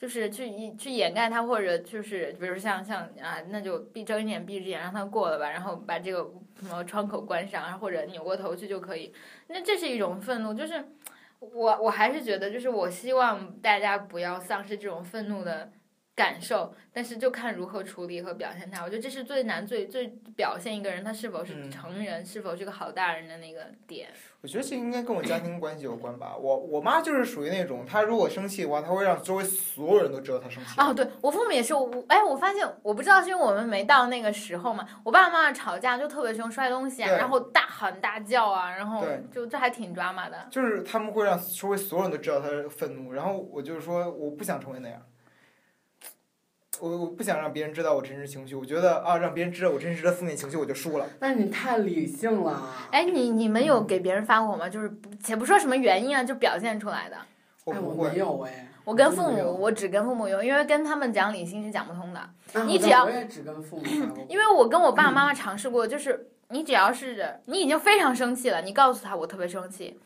[0.00, 9.12] 就是去去掩盖它，或者就是比如像像啊，那就闭睁一眼闭一只眼让它过了吧，然后把这个什么窗口关上，然后或者扭过头去就可以。
[9.48, 10.82] 那这是一种愤怒，就是
[11.40, 15.70] 我我还是觉得，就是我希望大家不要丧失这种愤怒的
[16.14, 18.82] 感受，但是就看如何处理和表现它。
[18.82, 24.08] 我觉得这是最难、最最表现一个人他是否是嗯成人，是否是个好大人的那个点。
[24.42, 26.36] 我觉得这应该跟我家庭关系有关吧。
[26.36, 30.80] 我我妈就是属于那种，她如果生气的话，她会让周围所有人都知道她生气。
[30.80, 40.48] 哦，对我父母也是，我哎，我发现我不知道是因为我们没到那个时候嘛，我爸爸妈妈吵架就特别凶，摔东西啊，然后大喊大叫啊，然后就这还挺抓马的。
[40.50, 45.00] 就是他们会让周围所有人都知道她的愤怒，然后我就是说我不想成为那样。
[46.80, 51.06] 我我不想让别人知道我真实情绪，我觉得啊，让别人知道我真实的负面情绪，我就输了。
[51.20, 52.68] 那你太理性了。
[52.90, 54.68] 哎，你你们有给别人发过吗？
[54.68, 54.90] 就是
[55.22, 57.16] 且不说什么原因啊，就表现出来的。
[57.16, 57.24] 哎，
[57.64, 58.66] 我我不会没，有哎。
[58.84, 62.18] 我跟父母，我只跟父母用，因为跟他们讲理性是讲不通的。
[62.18, 62.32] 啊
[62.64, 63.84] 你只要我也只跟父母。
[64.28, 70.00] 因为我跟我爸爸妈妈尝试过，就是你只要是你已经非常生气了，你告诉他我特别生气，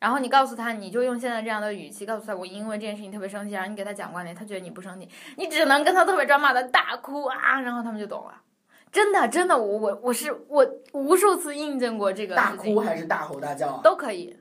[0.00, 8.42] 然后你告诉他，你就用现在这样的语气告诉他我因为这件事情特别生气，然后你给他讲观点，他觉得你不生气，你只能跟他特别抓马的大哭啊，然后他们就懂了。
[8.90, 13.80] 真的，真的，我我我是我无数次印证过这个大哭还是大吼大叫啊？
[13.82, 14.36] 都可以，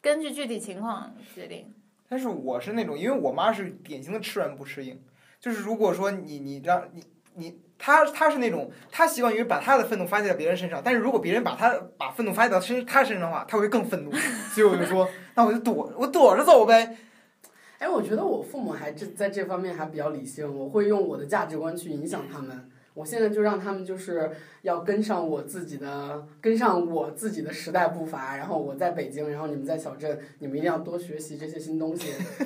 [0.00, 1.74] 根据具体情况决定。
[2.08, 5.02] 但是我是那种，因为我妈是典型的吃软不吃硬，
[5.40, 14.10] 就是如果说你你让你你她她是那种，他习惯于把他的愤怒发泄在别人身上，但是如果别人把他把愤怒发泄到身他身上的话，他会更愤怒，
[14.54, 16.96] 所以我就说，那我就躲我躲着走呗。
[17.78, 22.70] 哎，我觉得我父母还这在这方面还比较理性，我会用我的价值观去影响他们。
[22.94, 24.30] 我现在就让他们就是
[24.62, 28.36] 要跟上我自己的，跟上我自己的时代步伐。
[28.36, 32.08] 然后我在北京，然后你们在小镇，你们一定要多学习这些新东西，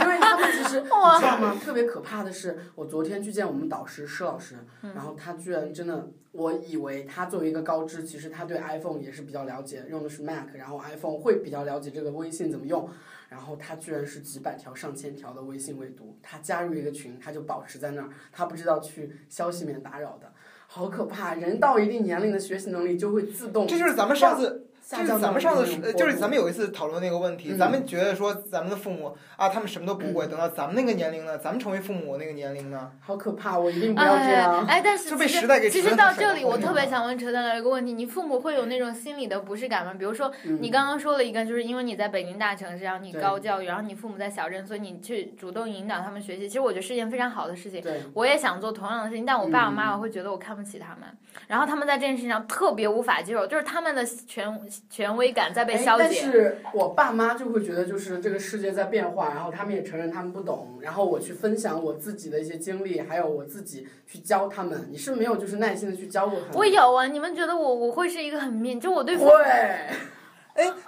[0.00, 1.60] 因为他们其实 你知道吗？
[1.62, 12.88] 特别可怕的是，我昨天去见我们导师施老师，然后他居然真的，我以为他作为一个高知，其实他对 iPhone 也是比较了解，用的是 Mac，然后 iPhone 会比较了解这个微信怎么用。
[13.28, 20.32] 然后他居然是几百条、上千条的微信未读，他加入一个群，他就保持在那儿，他不知道去消息免打扰的，
[20.66, 21.34] 好可怕！
[21.34, 33.58] 人到一定年龄的学习能力就会自动这就是咱们上次，这是咱们上次就是咱们有一次讨论那个问题，嗯咱们觉得说咱们的父母啊，他们什么都不会，等到咱们那个年龄呢，咱们成为父母那个年龄呢，好可怕！
[33.58, 34.64] 我一定不要这哎样。
[34.66, 39.92] 哎，但是就被其实时代给其实到这里，我特别想问车蛋聊一个问题：你父母会有那种心理的不适感吗？
[39.98, 46.48] 比如说，嗯你刚刚说了一个，就是因为你在北京大城市，然后你高教育，然后你父母在小镇，所以你去主动引导他们学习。
[46.48, 47.82] 其实我觉得是一件非常好的事情。
[47.82, 51.06] 对，我也想做同样的事情，但我爸爸妈妈嗯会觉得我看不起他们，
[51.46, 54.50] 然后他们在这件事情上特别无法接受，就是他们的权
[54.90, 56.04] 权威感在被消解。
[56.04, 64.88] 但是我爸妈就会觉得，就是这个世界在变化，然后他们也承认他们不懂，然后我去分享我自己的一些经历，还有我自己去教他们。
[64.90, 66.56] 你是没有就是耐心的去教过他们？
[66.56, 69.42] 我有啊，你们觉得我我会是一个很面，就我对父会。
[69.44, 69.92] 哎，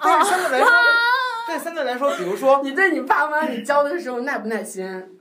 [0.02, 0.68] 但是相对来说，
[1.46, 5.18] 对相对来说，比如说，你对你爸妈你教的时候耐不耐心？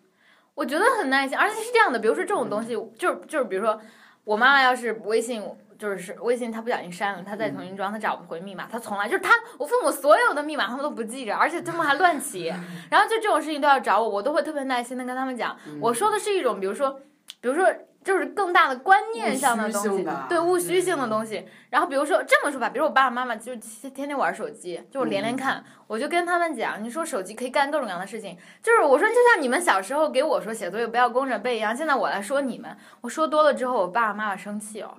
[0.56, 3.80] 我觉得很耐心，而且是这样的，比如说这种东西，就是就是比如说，
[4.24, 5.42] 我妈妈要是微信。
[5.80, 12.54] 就是微信，他不小心删了，他再重新装，他找不回密码，他从来就是他，我父母所有的密码他们都不记着，而且他们还乱 起，
[12.92, 15.58] 然后就这种事情都要找我，我都会特别耐心的跟他们讲。
[15.80, 17.00] 我说的是一种，比如说，
[17.40, 17.66] 比如说
[18.04, 21.48] 就是更大的观念上的东西对务虚性的嗯东西。
[21.70, 34.96] 然后比如说这么说吧，比如我爸爸妈妈就天天玩手机，就我连连看，我就跟他们讲，你说手机可以干各种各样的事情，就是我说就像你们小时候给我说写作业不要弓着背一样，现在我来说你们，我说多了之后，我爸爸妈妈生气哦。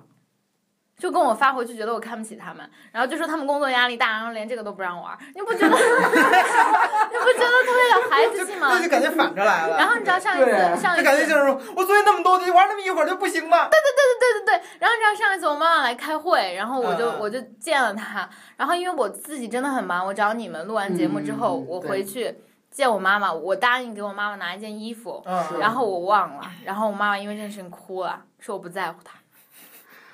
[1.01, 5.73] 就跟我发回去，觉得我看不起他们，然后就说他们工作压力大，然后连这个都不让玩，你不觉得？
[5.73, 8.83] 你不觉得特别有孩子气吗那？
[8.83, 9.77] 就感觉反着来了。
[9.79, 13.67] 然后你知道上一次上一次感觉就是我作业那么多，你玩那么一会儿就不行吗？
[13.67, 22.35] 对对对对对对，然后你知道上一次我妈妈来开会，然后我就、我就见了她，然后因为我自己真的很忙，我找你们录完节目之后，我回去
[22.69, 29.15] 见我妈妈，我答应给我妈妈拿一件衣服，嗯，然后我忘了，然后我妈妈因为这件事情哭了，说我不在乎她，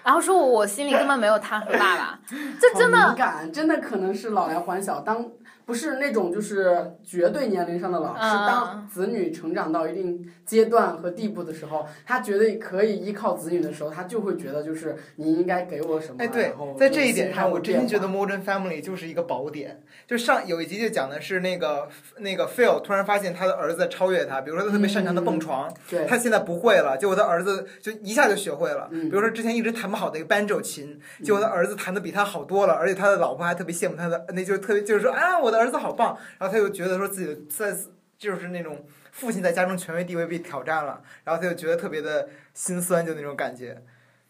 [0.07, 2.19] 然后说我我心里根本没有他和爸爸，
[2.61, 5.01] 这真的真的可能是老来还小。
[5.01, 5.21] 当
[5.67, 16.15] 不是那种就是绝对年龄上的老，嗯是当子女成长到一定阶段和地步的时候，他觉得可以依靠子女的时候，他就会觉得就是你应该给我什么。
[16.19, 19.83] 哎，对，在这一点上，我真心觉得《Modern Family》就是一个宝典。
[20.07, 21.89] 就上有一集就讲的是那个
[22.19, 28.87] 那个 Phil 突然发现他的儿子超越他，比如说他特别擅长的蹦床，对，他现在不会了，结果他儿子就一下就学会了。
[28.91, 36.17] 嗯比如说之前一直弹不好的一个 banjo 琴，结果他儿子弹的比他好多了，而且他的老婆还特别羡慕他的，那就是特别就是说啊，我的儿子好棒。
[36.39, 37.75] 然后他又觉得说自己的在
[38.17, 43.83] 就是那种父亲在家中权威地位被挑战了，然后他就觉得特别的心酸，就那种感觉。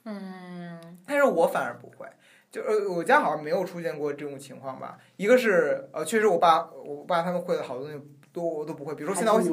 [0.03, 2.07] 嗯但是我反而不会，
[2.49, 4.97] 就呃，我家好像没有出现过这种情况吧。
[5.17, 8.01] 一个是呃，确实我爸我爸他们会的好多东西
[8.31, 9.45] 都我都不会，比如说现在我就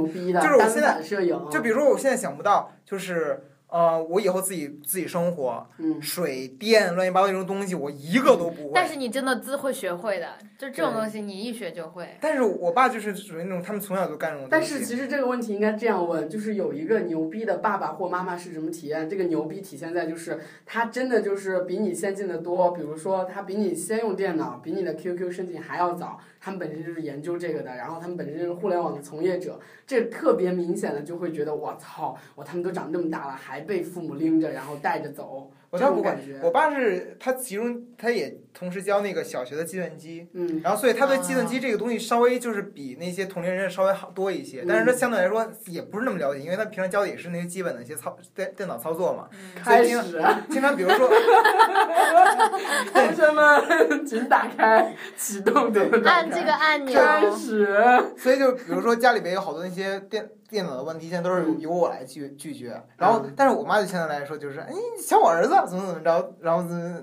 [0.48, 1.02] 是我现在
[1.50, 8.70] 就比如说我现在想不到，就是呃，我以后自己自己生活，嗯，水电乱七八糟这种东西，我一个都不会。
[8.72, 12.08] 但是你真的自会学会的，就这种东西你一学就会。
[12.20, 14.46] 但是我爸就是属于那种他们从小就干这种。
[14.48, 19.10] 但是其实这个问题应该这样问，就是有一个牛逼的爸爸或妈妈是什么体验？
[19.10, 36.04] 这个牛逼体现在就是他真的就是比你先进的多，比如说他比你先用电脑，比你的 QQ 申请还要早，他们本身就是研究这个的，然后他们本身就是互联网的从业者，这特别明显的就会觉得我操，我他们都长这么大了还被父母拎着然后带着走，我倒不
[36.40, 40.60] 我爸是他其中他也同时教那个小学的计算机，嗯。
[40.62, 51.08] 然后所以他对计啊算机这个东西稍微就是比那些同龄人稍微好多一些，嗯但是他相对来说也不是那么了解，因为他平常教的也是那些基本的一些操电电脑操作嘛，嗯开始，经常比如说
[52.94, 57.76] 同学们，请打开启动怎么打开按这个按钮，开始。
[58.16, 62.80] 所以就比如说家里边有好多那些电电脑的问题，现在都是由我来拒拒绝。
[62.96, 67.02] 然后，但是我妈就现在来说就是，哎，想我儿子怎么怎么着，然后怎么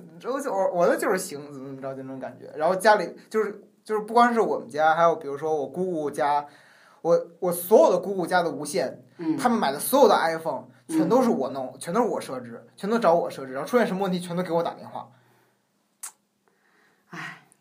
[0.50, 2.50] 我我的就是行，怎么怎么着就那种感觉。
[2.56, 6.48] 然后家里就是就是不光是我们家，还有比如说我姑姑家，
[7.02, 15.10] 我我所有的姑姑家的无线，嗯，他们买的所有的 iPhone 全都是我弄，全都是我设置，全都找我设置，然后出现什么问题全都给我打电话。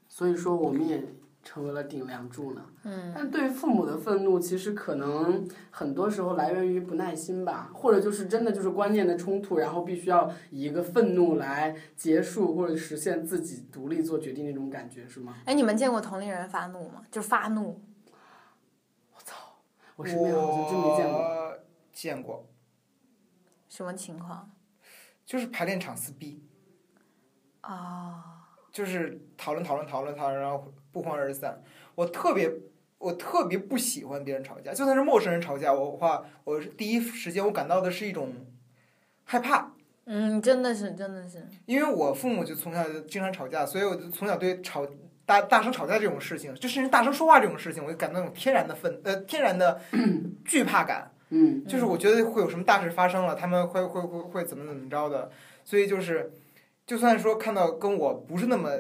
[0.09, 1.03] 所以说我们也
[1.43, 2.65] 成为了顶梁柱呢。
[2.85, 15.37] 嗯，但对于父母的愤怒，其实可能很多时候来源于不耐心吧，或者就是真的就是观念的冲突，然后必须要以一个愤怒来结束或者实现自己独立做决定那种感觉，是吗？
[15.45, 17.03] 哎，你们见过同龄人发怒吗？
[17.11, 17.81] 就发怒，
[19.97, 21.21] 我身边好像真没见过。
[21.21, 22.49] 我见过，
[23.69, 24.51] 什么情况？
[25.27, 26.43] 就是排练场撕逼。
[27.63, 28.23] 哦，
[28.73, 31.63] 就是讨论讨论讨论讨论，然后不欢而散。
[31.95, 32.51] 我特别
[32.99, 38.33] 我特别不喜欢别人吵架，就算是陌生人吵架，我话我第一时间我感到的是一种
[39.25, 39.73] 害怕，
[40.05, 44.87] 嗯，真的是，真的是，因为我父母就从小就经常吵架，所以我就从小对吵
[45.25, 49.81] 大大声吵架这种事情，就甚至大声说话这种事情，我就感到那种天然的愤呃天然的
[50.45, 51.11] 惧怕感。
[51.33, 55.31] 嗯就是我觉得会有什么大事发生了，他们会会会会怎么怎么着的，
[55.65, 56.33] 所以就是，
[56.85, 58.73] 就算说看到跟我不是那么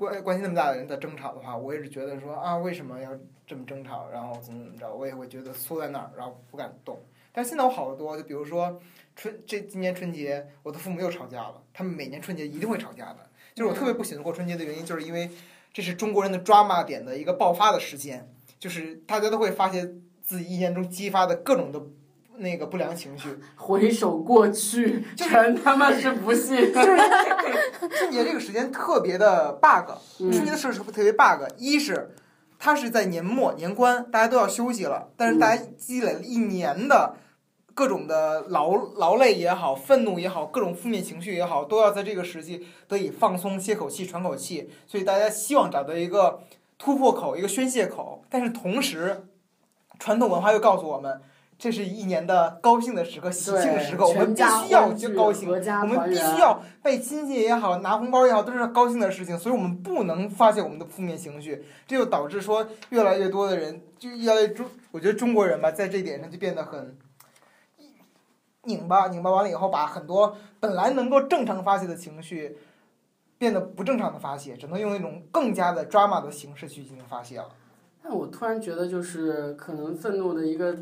[0.00, 3.10] 关关系那么大的人在争吵的话，我也是觉得说啊，为什么要
[3.46, 6.98] 这么争吵，然后怎么怎么着，我也会觉得缩在那儿，然后不敢动。
[7.32, 8.80] 但现在我好得多，就比如说
[9.14, 13.28] 春这今年春节，我的父母又吵架了，他们每年春节一定会吵架的。
[13.54, 15.28] 就是我特别不喜欢过春节的原因，就是因为
[15.70, 18.26] 这是中国人的抓马点的一个爆发的时间，
[18.58, 19.86] 就是大家都会发泄
[20.22, 21.82] 自己一年中激发的各种的
[22.40, 23.28] 那个不良情绪。
[23.56, 26.72] 回首过去，就是全他妈是不幸。
[26.72, 26.96] 就是
[27.90, 31.44] 春节这个时间特别的 bug，嗯春节的事是特别 bug。
[31.56, 32.14] 一是
[32.58, 37.16] 它是在年末年关，大家都要休息了，但是大家积累了一年的
[37.74, 44.70] 各种的劳劳累也好，愤怒也好，各种负面情绪也好，都要在这个时期得以放松、歇口气、喘口气。
[44.86, 46.40] 所以大家希望找到一个
[46.78, 49.26] 突破口、一个宣泄口，但是同时，
[49.98, 51.20] 传统文化又告诉我们。
[51.60, 66.96] 这是一年的高兴的时刻、喜庆的时刻，我们必须要欢聚高兴，我们必须要被亲戚也好，拿红包也好，都是高兴的事情，所以我们不能发泄我们的负面情绪，这就导致说越来越多的人，就越来越中，我觉得中国人吧，在这一点上就变得很
[68.64, 72.56] 拧巴，拧巴完了以后，把很多本来能够正常发泄的情绪，
[73.36, 77.50] 变得不正常的发泄，只能用一种更加的 drama 的形式去进行发泄了。
[78.02, 80.74] 但我突然觉得，就是可能愤怒的一个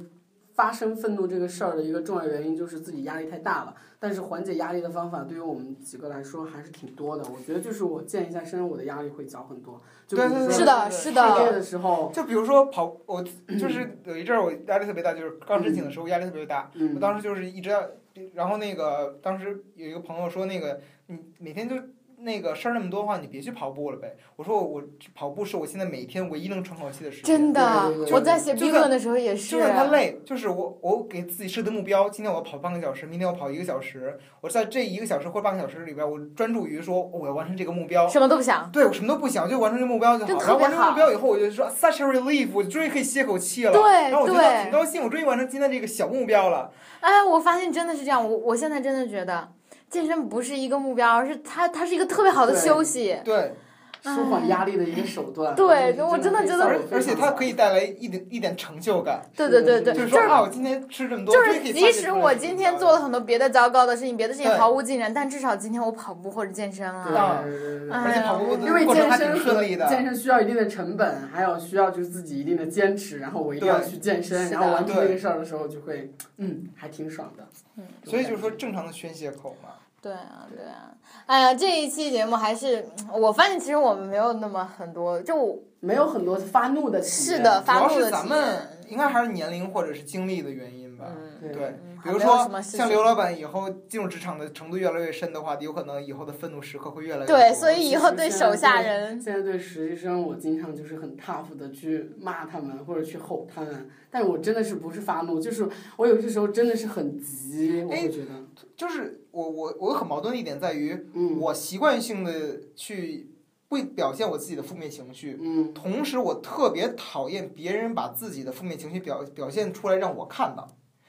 [0.59, 3.73] 发生愤怒这个事儿的一个重要原因，就是自己压力太大了。
[4.01, 7.23] 但是缓解压力的方法，对于我们几个来说还是挺多的。
[7.33, 9.81] 我觉得就是我健一下身，我的压力会小很多。
[10.09, 17.89] 就比如说对对对是的，是的，的时候，就比如说跑，我就是有一阵儿我压力特别大，就是刚申请的时候压力特别大，我嗯，当时就是一直要，
[18.35, 21.77] 然后那个当时有一个朋友说，那个你每天就
[22.21, 24.16] 那个事儿那么多的话，你别去跑步了呗。
[24.37, 24.83] 我说我我
[25.14, 27.37] 跑步是我现在每天唯一能喘口气的时间。
[27.37, 38.09] 真的对对对，对我在写评论的时候也是就，算他累，就是我我给自己设的目标，今天我要跑半个小时，明天我跑一个小时，我在这一个小时或半个小时里边，我专注于说我要完成这个目标。
[38.09, 40.29] 什么都不想，对我什么都不想，就完成这个目标就好。
[40.29, 43.73] 真特别然后完成好目标以后，我就说 such a relief，我终于可以歇口气了。
[43.73, 46.73] 对然后我觉得挺高兴，我终于完成今天这个小目标了。
[47.01, 49.53] 哎，我发现真的是这样，我我现在真的觉得
[49.91, 53.16] 健身不是一个目标，而是它它是一个特别好的休息。
[53.24, 53.55] 对，
[54.03, 55.55] 舒缓压力的一个手段。
[55.55, 67.43] 对就我真的觉得而而且它可以带来一点一点成就感，对对对对，就是就是说啊，我今天吃这么多，就是，即使我今天做了很多别的糟糕的事情，别的事情毫无进展，但至少今天我跑步或者健身对了。
[67.43, 67.51] 对。
[67.51, 77.47] 对对哎而且跑步因为健身顺利的，健身需要一定的成本，还有需要就是自己一定的坚持，然后我一定要去健身，然后完成这个事儿的时候就会，嗯，还挺爽的。
[77.77, 77.85] 嗯。
[78.05, 79.71] 所以就是说正常的宣泄口嘛。
[80.09, 80.95] 对啊，对啊。
[81.27, 88.57] 哎呀，这一期节目还是我发现，其实我们没有那么很多，就没有很多发怒的是的，主要发怒的是咱们。
[88.89, 91.07] 应该还是年龄或者是经历的原因吧。
[91.41, 97.37] 嗯，对嗯，比如说像刘老板以后进入职场的程度越来越深的话，有可能以后的愤怒时刻会越来越多。
[97.37, 108.31] 对，所以以后对手下人，现在对实习生，我经常就是很 tough 的去骂他们或者去吼他们，但我真的是不是发怒，就是我有些时候真的是很急，我会觉得，
[108.77, 112.33] 就是我我我很矛盾的一点在于，嗯我习惯性的
[112.75, 113.31] 去
[113.69, 120.69] 会表现我自己的负面情绪，嗯同时我特别讨厌别人把自己的负面情绪表表现出来让我看到。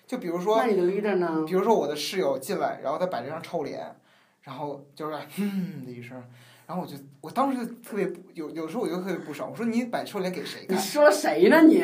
[0.09, 1.43] 就比如说那，你的 leader 呢？
[1.45, 3.95] 比如说我的室友进来，然后他摆这张臭脸，
[4.41, 6.19] 然后就是哼的一声，
[6.65, 10.75] 然后我就我当时就特别不有有时候我就特别不爽，我说你摆臭脸给谁看？
[10.75, 11.83] 你说谁呢你？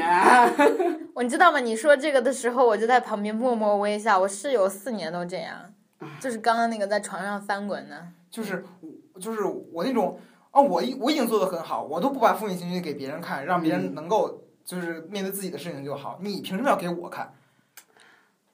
[1.13, 1.59] 我你知道吗？
[1.59, 4.17] 你说这个的时候，我就在旁边默默微笑。
[4.17, 5.71] 我室友四年都这样，
[6.19, 8.07] 就是刚刚那个在床上翻滚的。
[8.31, 8.65] 就是
[9.13, 10.19] 我就是我那种
[10.49, 17.31] 啊，我已我已经做的很好，我都不把负面情绪给别人看，让别人能够就是面对自己的事情就好，你凭什么要给我看？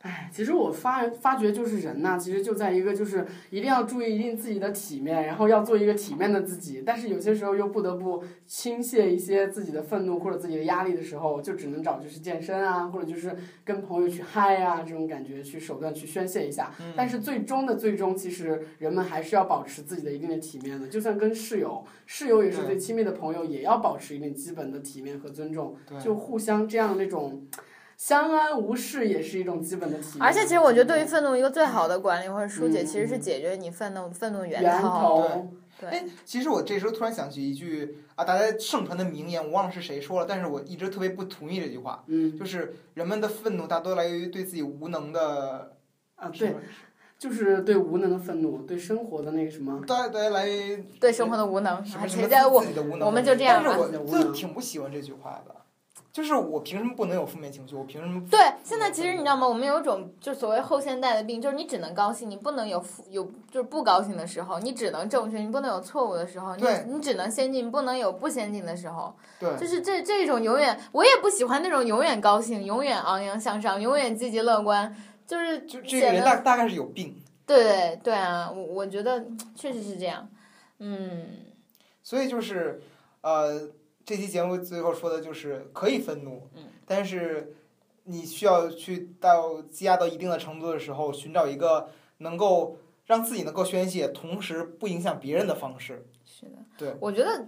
[0.02, 16.72] 哎，其实我发发觉就是人呐、其实就在一个就是一定要注意一定自己的体面，然后要做一个体面的自己，但是有些时候又不得不倾泻一些自己的愤怒或者自己的压力的时候，就只能找就是健身啊，或者就是跟朋友去嗨啊这种感觉去手段去宣泄一下。
[16.80, 27.46] 嗯但是最终的最终，其实人们还是要保持自己的一定的体面的，就算跟室友，室友也是最亲密的朋友，也要保持一定基本的体面和尊重，就互相这样那种。
[28.02, 30.24] 相安无事也是一种基本的体验。
[30.24, 34.90] 而且，其实我觉得对于愤怒一个最好的管理或者疏解，嗯其实是解决你愤怒愤怒源头。
[34.90, 35.48] 头，
[35.80, 45.74] 对哎，其实我这时候突然想起一句啊，大家盛传的名言，我忘了是谁说了，但是我一直特别不同意这句话，嗯就是人们的愤怒大多来源于对自己无能的
[46.16, 46.56] 啊，对，
[47.20, 55.56] 就是对无能的愤怒，对生活的那个什么，大大家来源于对生活的无能，什么什么谁在我自己的无能，我们就这样吧但是我就挺不喜欢这句话的，
[56.12, 57.74] 就是我凭什么不能有负面情绪？
[57.74, 58.22] 我凭什么？
[58.30, 59.48] 对，现在其实你知道吗？
[59.48, 69.16] 我们有一种就所谓后现代的病，就是你只能高兴，你不能有负有就是不高兴的时候，你只能正确，你不能有错误的时候，你你只能先进，不能有不先进的时候。
[69.40, 74.94] 对，就是这这种永远，我也不喜欢那种永远高兴、永远昂扬向上、永远积极乐观，
[75.26, 77.16] 就是就这个人大大概是有病。
[77.46, 80.28] 对对对啊，我我觉得确实是这样，
[80.80, 81.28] 嗯，
[82.02, 82.82] 所以就是，
[83.22, 83.62] 呃，
[84.06, 87.56] 这期节目最后说的就是可以愤怒，嗯但是
[88.04, 96.06] 你需要去到积压到一定的程度的时候，寻找一个能够让自己能够宣泄，同时不影响别人的方式。
[96.26, 97.48] 是的，对，我觉得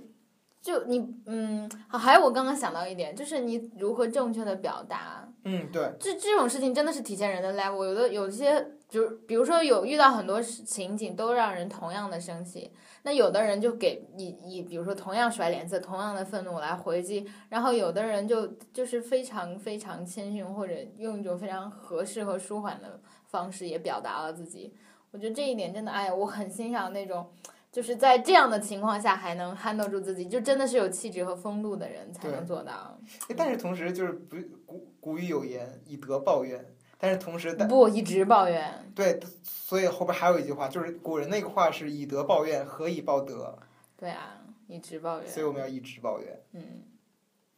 [0.61, 7.85] 就你嗯，好还有我刚刚想到一点，就是你如何正确的表达，嗯，对，这这种事情真的是体现人的 level。
[7.85, 12.71] 有的有些，就比如说有遇到很多情景都让人同样的生气，
[13.01, 24.71] 那有的人就给以以比如说同样甩脸色、同样的愤怒来回击，然后有的人就就是非常非常谦逊，或者用一种非常合适和舒缓的方式也表达了自己。
[25.09, 27.27] 我觉得这一点真的，哎呀，我很欣赏那种。
[27.71, 32.95] 就是在这样的情况下还能 handle 住自己，就真的是有气质和风度的人才能做到。
[33.27, 34.37] 哎但是同时就是不
[34.67, 36.63] 古古语有言，以德报怨。
[37.03, 43.59] 但是同时，但不一直抱怨，对，所以后边还有一句话，就是古人那个话是以德报怨，何以报德？
[43.97, 45.27] 对啊，一直抱怨。
[45.27, 46.41] 所以我们要一直抱怨。
[46.53, 46.83] 嗯，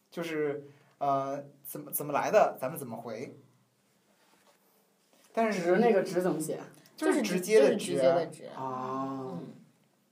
[0.10, 0.68] 就是
[0.98, 3.38] 呃，怎么怎么来的，咱们怎么回。
[5.32, 6.60] 但直是那个直怎么写
[6.98, 8.46] 就是直直接的就是直接啊的直。
[8.46, 9.20] 啊？
[9.32, 9.54] 嗯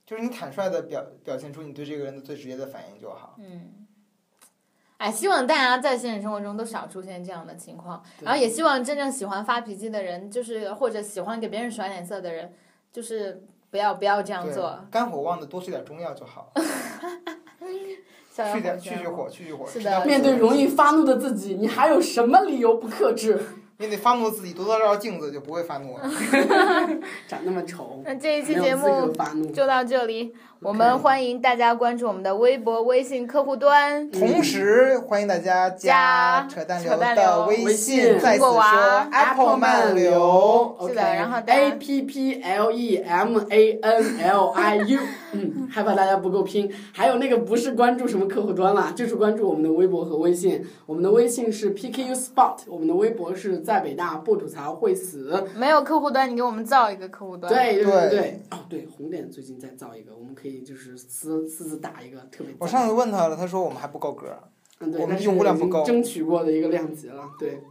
[0.06, 3.34] 就是你坦率的表表现出你对这个人的最直接的反应就好。
[3.40, 3.83] 嗯。
[4.96, 12.52] 哎，希望大家在现实生活中都少出现这样的情况，然后也希望真正喜欢发脾气的人，就是或者喜欢给别人甩脸色的人，
[12.92, 16.52] 就是不要不要这样做，，肝火旺的多吃点中药就好，
[18.52, 19.66] 去点去去火，去去火。
[19.66, 23.38] 是的面对容易发怒的自己，你还有什么理由不克制？
[23.76, 26.08] 面对发怒的自己，多照照镜子就不会发怒了。
[27.26, 29.12] 长那么丑，那这一期节目。
[29.52, 30.32] 就到这里，
[30.64, 34.10] 我们欢迎大家关注我们的微博、微信客户端。
[34.10, 38.62] 同时欢迎大家加扯淡扯淡的微微信，信再次说
[39.12, 40.74] Apple 漫流。
[40.88, 45.00] 是的然后 A P P L E M A N L I U，
[45.32, 46.72] 嗯，害怕大家不够拼。
[46.94, 50.64] 还有那个不是关注什么客户端啦，就是关注我们的微博和微信。
[50.86, 55.46] 我们的微信是 P K U Spot，我们的微博是在北大不吐槽会死。
[55.54, 57.52] 没有客户端，你给我们造一个客户端。
[57.52, 62.54] 对对对对，哦对，红点最近在造一个，我们可以就是私私自打一个特别。
[62.58, 64.26] 我上次问他了，他说我们还不够格。
[64.80, 67.62] 嗯对，我们用户量不够争取过的一个量级了，对。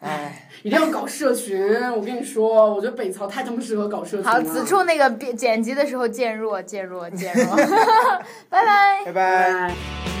[0.00, 1.60] 哎，一定要搞社群，
[1.90, 4.30] 我跟你说，我觉得北曹太他妈适合搞社群了。
[4.30, 7.56] 好，此处那个剪辑的时候渐弱，渐弱，渐弱。
[8.48, 9.04] 拜拜。
[9.04, 9.12] 拜拜。
[9.12, 10.17] 拜拜。